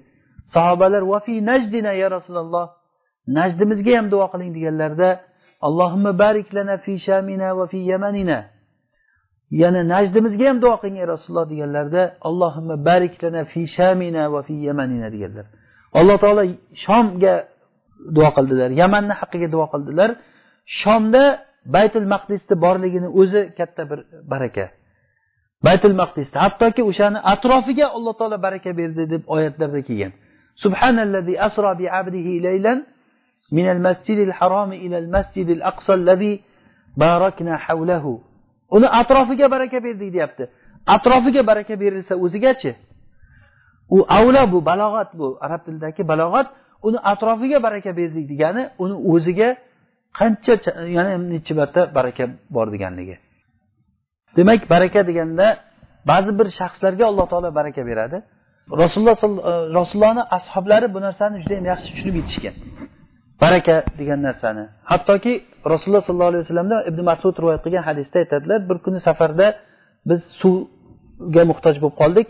[0.54, 2.66] Sahobalar va fi najdina ya rasululloh.
[3.38, 5.10] Najdimizga ham duo qiling deganlarida
[5.68, 8.38] allohimma barik lana fi shamina va fi yamanina.
[9.62, 14.54] Yana najdimizga ham duo qiling ey rasululloh deganlarida allohimma barik lana fi shamina va fi
[14.68, 15.46] yamanina deganlar.
[16.00, 16.44] Alloh taolo
[16.86, 17.34] shomga
[18.16, 18.70] duo qildilar.
[18.82, 20.10] Yamanni haqqiga duo qildilar.
[20.82, 21.24] Shomda
[21.75, 24.01] baytul maqdisni borligini o'zi katta bir
[24.33, 24.65] baraka
[25.67, 30.13] baytul maqdisda hattoki o'shani atrofiga alloh taolo baraka berdi deb oyatlarda kelgan
[30.65, 32.81] subhanallazi asro bi abdihi laylan
[33.59, 36.41] من المسجد الحرام إلى المسجد الأقصى الذي
[36.97, 38.05] باركنا حوله
[38.71, 40.45] uni atrofiga baraka berdik deyapti
[40.87, 42.75] atrofiga baraka berilsa o'zigachi
[43.97, 46.47] u avlo bu balog'at bu arab tilidagi balog'at
[46.83, 49.49] uni atrofiga baraka berdik degani uni o'ziga
[50.20, 50.54] qancha
[50.98, 52.24] yana necha marta baraka
[52.56, 53.16] bor deganligi.
[54.38, 55.48] Demak baraka deganda
[56.12, 58.18] ba'zi bir shaxslarga alloh taolo baraka beradi.
[58.84, 62.56] Rasululloh e, rasulullohni ashoblari bu narsani juda yam yaxshi tushunib yetishgan.
[63.44, 64.64] Baraka degan narsani.
[64.92, 65.34] Hattoki
[65.74, 69.48] rasululloh sollallohu alayhi vasallamdan ibn masud rivoyat qilgan hadisda aytadilar bir kuni safarda
[70.10, 72.28] biz suvga muhtoj bo'lib qoldik.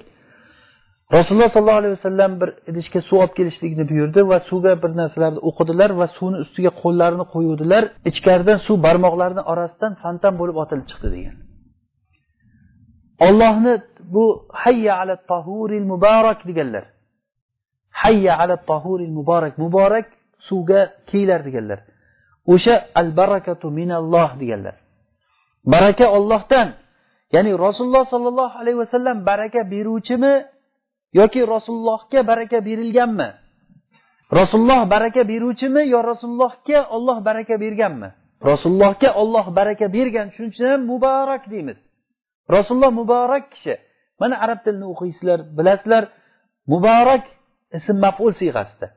[1.12, 5.90] Rasululloh sollallohu alayhi vasallam bir idishga suv olib kelishlikni buyurdi va suvga bir narsalarni o'qidilar
[6.00, 7.84] va suvni ustiga qo'llarini qo'yuvdilar.
[8.10, 11.36] Ichkaridan suv barmoqlarini orasidan fontan bo'lib otilib chiqdi degan.
[13.28, 13.74] Ollohni
[14.14, 14.26] bu
[14.64, 16.84] hayya ala tahuril muborak deganlar.
[18.02, 20.06] Hayya ala tahuril muborak muborak
[20.48, 21.80] suvga kiyilar deganlar.
[22.54, 24.76] O'sha al barakatu minalloh deganlar.
[25.74, 26.68] Baraka ollohdan
[27.36, 30.34] ya'ni rasululloh sollallohu alayhi vasallam baraka beruvchimi
[31.20, 33.30] yoki rasulullohga baraka berilganmi?
[34.40, 38.10] Rasululloh baraka beruvchimi yo rasulullohga olloh baraka berganmi?
[38.52, 41.78] Rasulullohga olloh baraka bergan shuning uchun ham muborak deymiz.
[42.56, 43.76] Rasululloh muborak kishi.
[44.20, 46.04] Mana arab tilini o'qiysizlar bilasizlar
[46.72, 47.24] muborak
[47.78, 48.88] ism maful siyg'asida.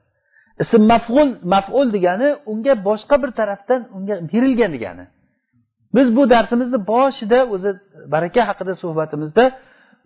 [0.63, 5.05] Ism maful maful degani unga boshqa bir tarafdan unga berilgan degani.
[5.97, 7.71] Biz bu darsimizni boshida o'zi
[8.15, 9.45] baraka haqida suhbatimizda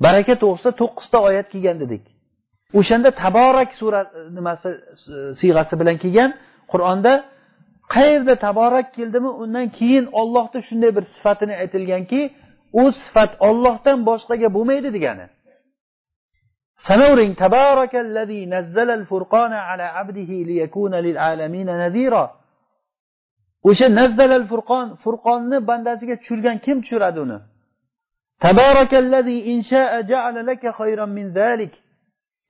[0.04, 2.04] baraka to'g'risida to'qqizta oyat kelgan dedik.
[2.78, 4.68] O'shanda taborak sura e, nimasi
[5.40, 6.30] siyg'asi bilan kelgan
[6.72, 7.12] qur'onda
[7.94, 12.20] qayerda taborak keldimi undan keyin ollohni shunday bir sifatini aytilganki
[12.80, 15.26] u sifat ollohdan boshqaga bo'lmaydi degani.
[16.88, 22.24] Sanavring tabarakallazi nazzalal furqona ala abdihi liyakuna lil alamin nadira
[23.68, 27.38] o'sha nazzalal furqon furqonni bandasiga tushirgan kim tushiradi uni?
[28.45, 31.73] tabarakallazi insha'a ja'ala laka khayran min zalik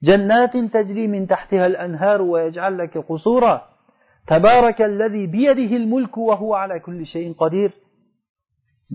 [0.02, 3.68] جنات تجري من تحتها الأنهار ويجعل لك قصورا
[4.26, 7.70] تبارك الذي بيده الملك وهو على كل شيء قدير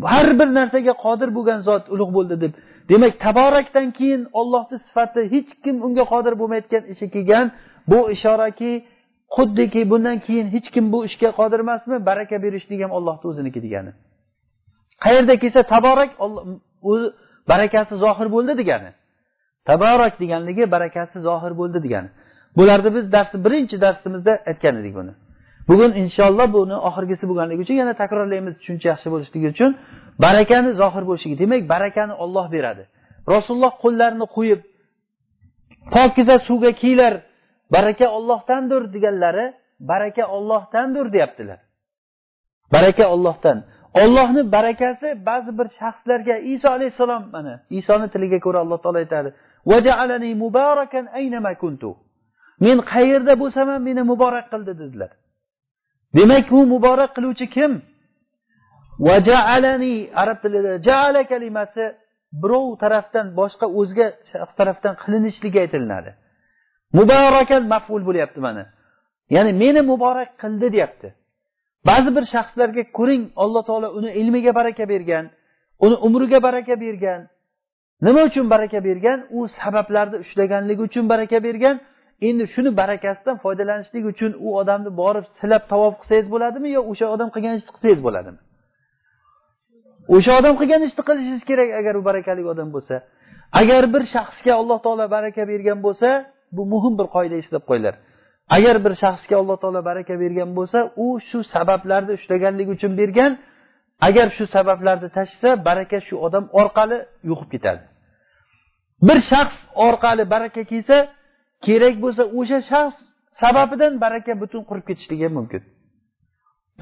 [0.04, 2.54] har bir narsaga qodir bo'lgan zot ulug' bo'ldi deb
[2.90, 7.46] demak taborakdan keyin ollohni sifati hech kim unga qodir bo'lmayotgan ishi kelgan
[7.92, 8.72] bu ishoraki
[9.36, 13.92] xuddiki bundan keyin hech kim bu ishga qodir emasmi baraka berishlik ham ollohni o'ziniki degani
[15.04, 16.12] qayerda kelsa taborak
[16.91, 17.07] o'zi
[17.51, 18.91] barakasi zohir bo'ldi degani.
[19.69, 22.09] Tabarak deganligi barakasi zohir bo'ldi degani.
[22.57, 25.13] Bularni biz dars birinchi darsimizda aytgan edik buni.
[25.69, 29.71] Bugun inshaalloh buni oxirgisi bo'lganligi uchun yana takrorlaymiz tushuncha yaxshi bo'lishligi uchun.
[30.25, 32.83] Barakani zohir bo'lishligi demak barakani olloh beradi.
[33.35, 34.61] Rasululloh qo'llarini qo'yib
[35.95, 37.13] pokiza suvga kiylar
[37.75, 39.47] baraka ollohdandir deganlari
[39.81, 41.59] baraka ollohdandir deyaptilar.
[42.73, 43.59] Baraka ollohdan
[44.03, 49.31] ollohni barakasi ba'zi bir shaxslarga iso alayhissalom mana isoni tiliga ko'ra alloh taolo aytadi
[52.65, 55.11] men qayerda bo'lsam ham meni muborak qildi dedilar.
[56.17, 57.73] Demak bu muborak qiluvchi kim?
[60.23, 61.85] Arab tilida jaala kalimasi
[62.43, 66.11] birov tarafdan boshqa o'zga shaxs tarafdan qilinishligi aytilinadi.
[66.99, 68.65] Mubarakan maful bo'lyapti mana.
[69.35, 71.09] Ya'ni meni muborak qildi deyapti.
[71.89, 75.27] Ba'zi bir shaxslarga ko'ring alloh taolo uni ilmiga baraka bergan
[75.79, 77.29] uni umriga baraka bergan.
[78.03, 79.19] Nima uchun baraka bergan?
[79.31, 81.81] U sabablarni ushlaganligi uchun baraka bergan.
[82.29, 87.29] Endi shuni barakasidan foydalanishlik uchun u odamni borib silab tavof qilsangiz bo'ladimi yo o'sha odam
[87.35, 88.39] qilgan ishni qilsangiz bo'ladimi?
[90.17, 92.95] O'sha odam qilgan ishni qilishingiz kerak agar u barakali odam bo'lsa.
[93.61, 96.09] Agar bir shaxsga alloh taolo baraka bergan bo'lsa
[96.57, 97.95] bu muhim bir qoida eslab qo'yinglar.
[98.49, 103.33] Agar bir shaxsga alloh taolo baraka bergan bo'lsa u shu sabablarni ushlaganligi uchun bergan.
[104.09, 106.99] Agar shu sabablarni tashlasa baraka shu odam orqali
[107.31, 107.83] yo'qib ketadi.
[109.07, 110.97] Bir shaxs orqali baraka kelsa
[111.67, 112.97] kerak bo'lsa o'sha shaxs
[113.43, 115.63] sababidan baraka butun qurib ketishligi ham mumkin.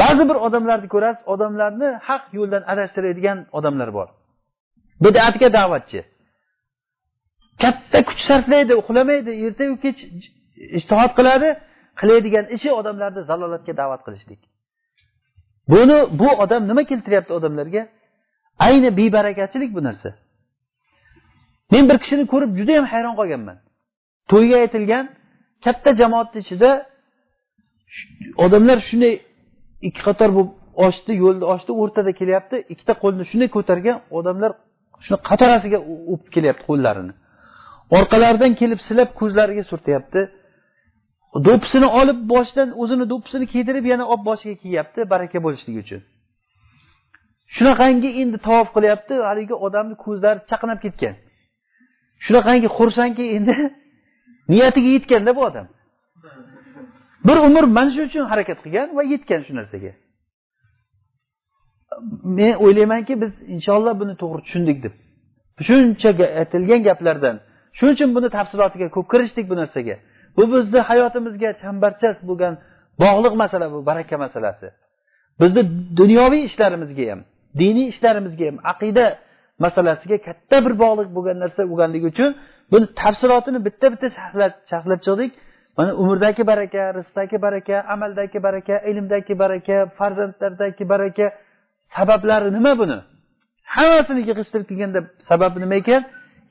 [0.00, 4.08] Ba'zi bir odamlarni ko'rasiz odamlarni haq yo'ldan adashtiradigan odamlar bor.
[5.04, 6.00] Bidatga da'vatchi.
[7.62, 10.00] Katta kuch sarflaydi uxlamaydi ertayu kech
[10.78, 11.48] ishtihod qiladi
[12.00, 14.40] qiladigan ishi odamlarni zalolatga da'vat qilishlik.
[15.72, 17.82] Buni bu odam nima keltiryapti odamlarga?
[18.66, 20.10] Ayni bebarakachilik bu narsa.
[21.72, 23.58] Men bir kishini ko'rib judayam hayron qolganman.
[24.30, 25.04] To'yga aytilgan
[25.64, 26.70] katta jamoatni ichida
[28.44, 29.14] odamlar shunday
[29.88, 30.52] ikki qator bo'lib
[30.86, 34.50] ochdi yo'lni ochdi o'rtada kelyapti ikkita qo'lni shunday ko'targan odamlar
[35.04, 35.78] shuni qatorasiga
[36.12, 37.12] o'pib kelyapti qo'llarini.
[37.98, 40.20] Orqalaridan kelib silab ko'zlariga surtyapti.
[41.46, 46.00] Do'ppisini olib boshidan o'zini do'ppisini kiydirib yana olib boshiga kiyyapti baraka bo'lishligi uchun.
[47.56, 51.14] Shunaqangi endi tavof qilyapti haligi odamni ko'zlari chaqnab ketgan.
[52.26, 53.54] Shunaqangi xursandki endi
[54.52, 55.66] niyatiga yetganda bu odam.
[57.26, 59.92] Bir umr mana shu uchun harakat qilgan va yetgan shu narsaga.
[62.38, 64.94] Men o'ylaymanki biz inshaalloh buni to'g'ri tushundik deb.
[65.66, 66.10] Shuncha
[66.40, 67.36] aytilgan gaplardan
[67.78, 69.96] shuning uchun buni tafsilotiga ko'p kirishdik bu narsaga.
[70.36, 72.54] Bu bizni hayotimizga chambarchas bo'lgan
[73.02, 74.66] bog'liq masala bu baraka masalasi.
[75.40, 75.62] Bizni
[76.00, 77.20] dunyoviy ishlarimizga ham
[77.60, 79.06] diniy ishlarimizga ham aqida
[79.64, 82.30] masalasiga katta bir bog'liq bo'lgan narsa bo'lganligi uchun
[82.72, 84.06] buni tafsilotini bitta bitta
[84.70, 85.32] sharhlab chiqdik
[85.76, 91.26] mana umrdagi baraka rizqdagi baraka amaldagi baraka ilmdagi baraka farzandlardagi baraka.
[91.96, 92.98] Sabablari nima buni?
[93.74, 96.02] Hammasini yig'ishtirib kelganda sababi nima ekan?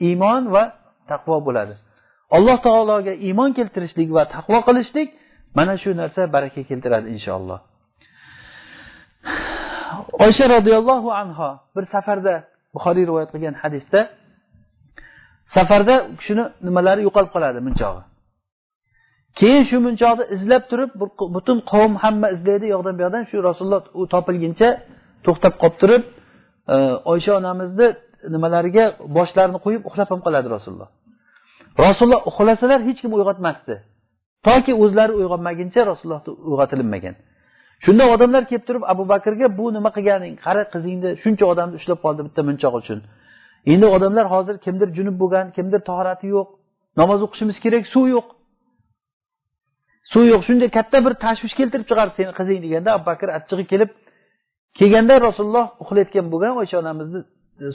[0.07, 0.63] Iymon va
[1.11, 1.73] taqvo bo'ladi.
[2.35, 5.09] Alloh taologa iymon keltirishlik va taqvo qilishlik
[5.57, 7.59] mana shu narsa baraka keltiradi inshaalloh.
[10.25, 12.33] Oysha roziyallohu anho bir safarda
[12.75, 13.99] buxoriy rivoyat qilgan hadisda
[15.55, 18.03] safarda u kishini nimalari yo'qolib qoladi munchog'i.
[19.39, 20.89] Keyin shu munchoqni izlab turib
[21.35, 24.69] butun qavm hamma izlaydi u yoqdan bu yoqdan shu rasululloh u topilguncha
[25.25, 26.03] to'xtab qolib turib
[26.73, 26.75] e,
[27.13, 27.87] oysha onamizni
[28.35, 28.85] nimalariga
[29.17, 30.89] boshlarini qo'yib uxlab ham qoladi rasululloh.
[31.79, 33.75] Rasululloh uxlasalar hech kim uyg'otmasdi.
[34.47, 37.15] Toki o'zlari uyg'onmaguncha rasulullohni uyg'otilinmagan.
[37.85, 40.33] Shunda odamlar kelib turib abu bakrga bu nima qilganing?
[40.45, 42.99] Qara qizingni shuncha odamni ushlab qoldi bitta munchoq uchun.
[43.73, 46.47] Endi odamlar hozir kimdir junub bo'lgan kimdir tahorati yo'q.
[47.01, 48.27] Namoz o'qishimiz kerak suv yo'q.
[50.11, 53.89] Suv yo'q shunday katta bir tashvish keltirib chiqardi seni qizing deganda abu bakr achchig'i kelib
[54.79, 57.21] kelganda rasululloh uxlayotgan bo'lgan oysha onamizni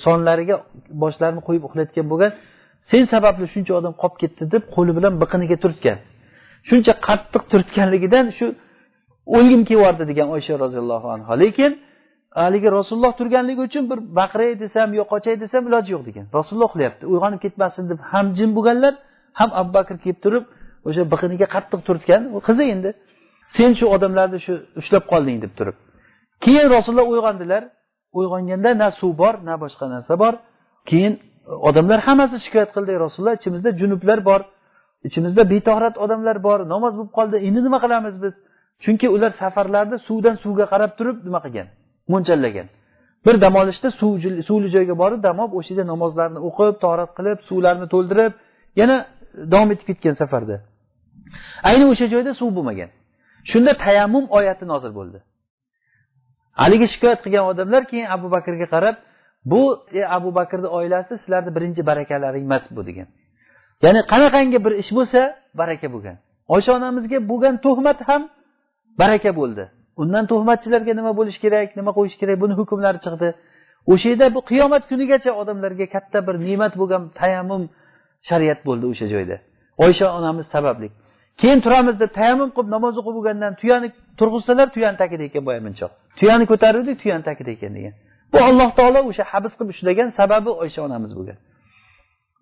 [0.07, 0.57] sonlariga
[1.03, 2.33] boshlarini qo'yib uxlayotgan bo'lgan
[2.91, 5.99] sen sababli shuncha odam qolib ketdi deb qo'li bilan biqiniga turtgan.
[6.69, 8.47] Shuncha qattiq turtganligidan shu
[9.37, 11.73] o'lgim kelyapti degan oysha roziyallohu anhu lekin
[12.43, 16.25] haligi rasululloh turganligi uchun bir baqiray desam yo qochay desam iloji yo'q degan.
[16.39, 18.95] Rasululloh uxlayapti uyg'onib ketmasin deb ham jim bo'lganlar
[19.39, 20.45] ham abu bakr kelib turib
[20.89, 22.23] o'sha biqiniga qattiq turtgan.
[22.37, 22.91] U qizi endi
[23.57, 25.77] sen shu odamlarni shu ushlab qolding deb turib.
[26.45, 27.63] Keyin rasululloh uyg'ondilar.
[28.19, 30.35] Uyg'onganda na suv bor na boshqa narsa bor.
[30.91, 31.15] Keyin
[31.69, 34.41] odamlar hammasi shikoyat qildi rasululloh ichimizda junublar bor
[35.09, 38.35] ichimizda betohrat odamlar bor namoz bo'lib qoldi endi nima qilamiz biz?
[38.85, 41.69] Chunki ular safarlarda suvdan suvga qarab turib nima qilgan?
[42.13, 42.69] Mo'ljallagan
[43.27, 44.13] bir dam olishda suv
[44.49, 48.33] suvli joyga borib dam olib o'sha yerda namozlarni o'qib torat qilib suvlarni to'ldirib
[48.81, 48.97] yana
[49.53, 50.57] davom etib ketgan safarda.
[51.71, 52.91] Ayni o'sha joyda suv bo'lmagan.
[53.51, 55.19] Shunda tayammum oyati nozil bo'ldi.
[56.63, 58.97] Haligi shikoyat qilgan odamlar keyin abu bakrga qarab
[59.45, 63.07] bu e, abu bakrni oilasi sizlarni birinchi barakalaring emas bu degan.
[63.83, 65.21] Ya'ni qanaqangi bir ish bo'lsa
[65.61, 66.17] baraka bo'lgan.
[66.55, 68.23] Oysha onamizga bo'lgan tuhmat ham
[68.99, 69.65] baraka bo'ldi.
[70.03, 73.29] Undan tuhmatchilarga nima bo'lishi kerak nima qo'yish kerak buni hukmlari chiqdi.
[73.93, 77.63] O'sha yerda bu qiyomat kunigacha odamlarga katta bir ne'mat bo'lgan tayammum
[78.29, 79.37] shariat bo'ldi o'sha joyda.
[79.85, 80.89] Oysha onamiz sababli.
[81.41, 83.89] Keyin turamiz deb tayammum qilib namoz o'qib bo'lgandan tuyani
[84.19, 87.95] turg'izsalar tuyani tagida ekan boya munchoq tuyani ko'taruvdik tuyani tagida ekan degan.
[88.33, 91.39] Bu alloh taolo o'sha habs qilib ushlagan sababi oysha onamiz bo'lgan.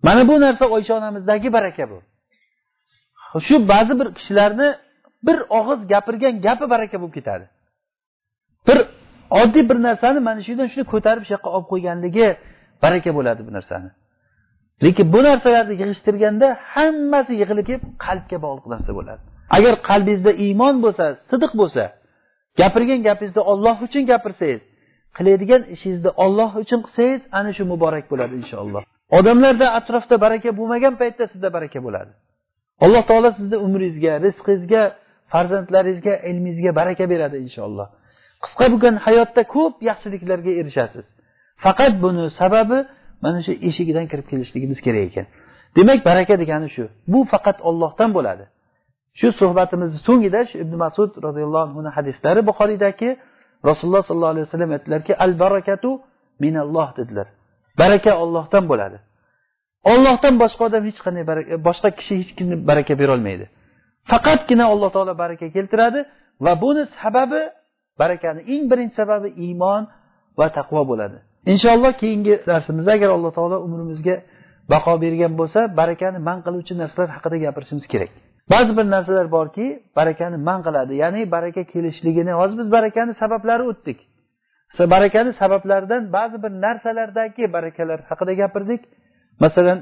[0.07, 1.97] Mana bu narsa oysha onamizdagi baraka bu.
[3.47, 4.69] Shu ba'zi bir kishilarni
[5.27, 7.45] bir og'iz gapirgan gapi baraka bo'lib ketadi.
[8.67, 8.77] Bir
[9.41, 12.27] oddiy bir narsani mana shu yerdan shuni ko'tarib shu yoqqa olib qo'yganligi
[12.83, 13.89] baraka bo'ladi bu narsani.
[14.83, 19.23] Lekin bu narsalarni yig'ishtirganda hammasi yig'ilib kelib qalbga bog'liq narsa bo'ladi.
[19.57, 21.83] Agar qalbingizda iymon bo'lsa sidiq bo'lsa
[22.59, 24.61] gapirgan gapingizni olloh uchun gapirsangiz
[25.17, 28.81] qiladigan ishingizni olloh uchun qilsangiz ana shu muborak bo'ladi inshaalloh.
[29.17, 32.11] Odamlarda atrofda baraka bo'lmagan paytda sizda baraka bo'ladi.
[32.85, 34.83] Alloh taolo sizni umringizga rizqingizga
[35.31, 37.87] farzandlaringizga ilmingizga baraka beradi inshaalloh.
[38.43, 41.05] Qisqa bo'lgan hayotda ko'p yaxshiliklarga erishasiz.
[41.65, 42.77] Faqat buni sababi
[43.23, 45.25] mana shu eshigidan kirib kelishligimiz kerak ekan.
[45.77, 46.83] Demak baraka degani shu.
[47.11, 48.45] Bu faqat ollohdan bo'ladi.
[49.19, 53.09] Shu suhbatimizni so'ngida shu ibn masud roziyallohu anhuni hadislari buxoriydagi
[53.69, 55.89] rasululloh sollallohu alayhi vasallam aytdilarki al barakatu
[56.39, 57.27] minalloh dedilar.
[57.77, 58.97] Baraka ollohdan bo'ladi.
[59.91, 63.45] Ollohdan boshqa odam hech qanday baraka boshqa kishi hech kimni baraka berolmaydi.
[64.11, 65.99] Faqatgina alloh taolo baraka keltiradi
[66.45, 67.41] va buni sababi
[68.01, 69.83] barakani eng birinchi sababi iymon
[70.39, 71.17] va taqvo bo'ladi.
[71.53, 74.15] Inshaalloh keyingi darsimizda agar alloh taolo umrimizga
[74.73, 78.11] baqo bergan bo'lsa barakani man qiluvchi narsalar haqida gapirishimiz kerak.
[78.51, 80.93] Ba'zi bir narsalar borki barakani man qiladi.
[81.03, 83.99] Ya'ni baraka kelishligini hozir biz barakani sabablari o'tdik.
[84.79, 88.81] Barakani sabablaridan ba'zi bir narsalardagi barakalar haqida gapirdik.
[89.43, 89.79] Masalan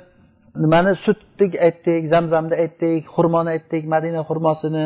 [0.64, 4.86] nimani sutni aytdik zamzamni aytdik xurmoni aytdik madina xurmosini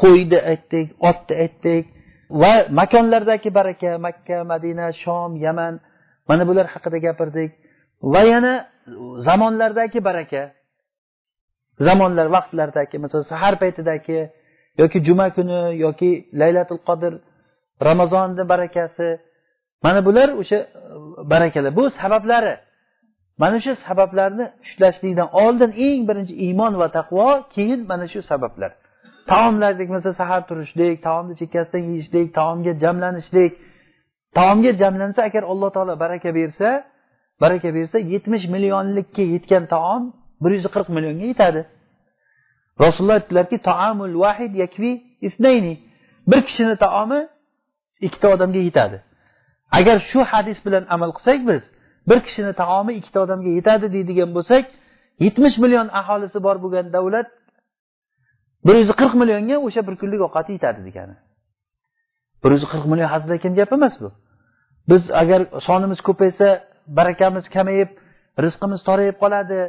[0.00, 1.84] qo'yni aytdik otni aytdik
[2.42, 5.74] va makonlardagi baraka makka madina shom yaman
[6.28, 7.50] mana bular haqida gapirdik.
[8.14, 8.52] Va yana
[9.26, 10.42] zamonlardagi baraka.
[11.86, 14.18] Zamonlar vaqtlardagi masalan sahar paytidagi
[14.80, 17.12] yoki juma kuni yoki laylatul qadr
[17.88, 19.08] ramazonni barakasi
[19.82, 20.66] mana bular o'sha e,
[21.32, 21.76] barakalar.
[21.76, 22.56] Bu sabablari
[23.38, 28.72] mana shu sabablarni ushlashlikdan oldin eng birinchi iymon va taqvo keyin mana shu sabablar.
[29.30, 33.52] Taomlardek masalan sahar turishlik taomni chekkasidan yeyishlik taomga jamlanishlik.
[34.38, 36.68] Taomga jamlansa agar alloh taolo baraka bersa
[37.42, 40.02] baraka bersa yetmish millionlikka yetgan taom
[40.42, 41.60] bir yuz qirq millionga yetadi.
[42.84, 44.92] Rasululloh aytdilarki taamul vahid yakvi
[45.28, 45.74] isnayni
[46.30, 47.20] bir kishini taomi
[48.06, 48.98] ikkita odamga yetadi.
[49.78, 51.62] Agar shu hadis bilan amal qilsak biz
[52.08, 54.64] bir kishini taomi ikkita odamga yetadi deydigan bo'lsak
[55.24, 57.28] yetmish million aholisi bor bo'lgan davlat
[58.66, 61.16] bir yuz qirq millionga o'sha bir kunlik ovqati yetadi degani.
[62.42, 64.10] Bir yuz qirq million hazilakam gap emas bu.
[64.90, 66.48] Biz agar sonimiz ko'paysa
[66.98, 67.90] barakamiz kamayib
[68.44, 69.60] rizqimiz torayib qoladi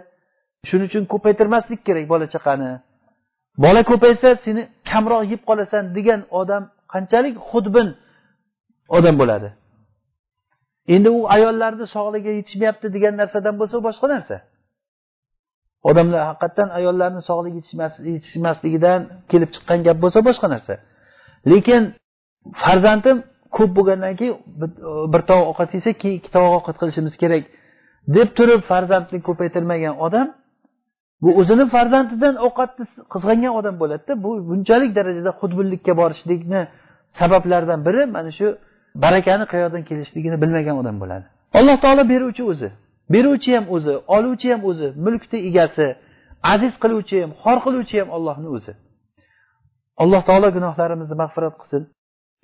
[0.69, 2.69] shuning uchun ko'paytirmaslik kerak bola chaqani.
[3.65, 4.61] Bola ko'paysa seni
[4.91, 6.63] kamroq yeb qolasan degan odam
[6.93, 7.87] qanchalik xudbin
[8.97, 9.49] odam bo'ladi.
[10.95, 14.35] Endi u ayollarni sog'ligi yetishmayapti degan narsadan bo'lsa u boshqa narsa.
[15.89, 17.59] Odamlar haqiqatdan ayollarni sog'ligi
[18.15, 18.99] yetishmasligidan
[19.31, 20.73] kelib chiqqan gap bo'lsa boshqa narsa.
[21.51, 21.81] Lekin
[22.63, 23.17] farzandim
[23.57, 24.35] ko'p bo'lgandan keyin
[25.13, 27.43] bir tovoq ovqat yesa keyin ikki tovoq ovqat qilishimiz kerak
[28.15, 30.27] deb turib farzandni ko'paytirmagan odam
[31.23, 36.61] bu o'zini farzandidan ovqatni qizg'angan odam bo'ladida bu bunchalik darajada xudbinlikka borishlikni
[37.19, 38.47] sabablaridan biri mana shu
[39.03, 41.25] barakani qayerdan kelishligini bilmagan odam bo'ladi.
[41.59, 42.69] Alloh taolo beruvchi o'zi
[43.13, 45.87] beruvchi ham o'zi oluvchi ham o'zi mulkni egasi
[46.53, 48.73] aziz qiluvchi ham xor qiluvchi ham ollohni o'zi.
[50.03, 51.83] Alloh taolo gunohlarimizni mag'firat qilsin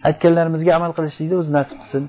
[0.09, 2.03] aytganlarimizga amal qilishlikni o'zi nasib qilsin.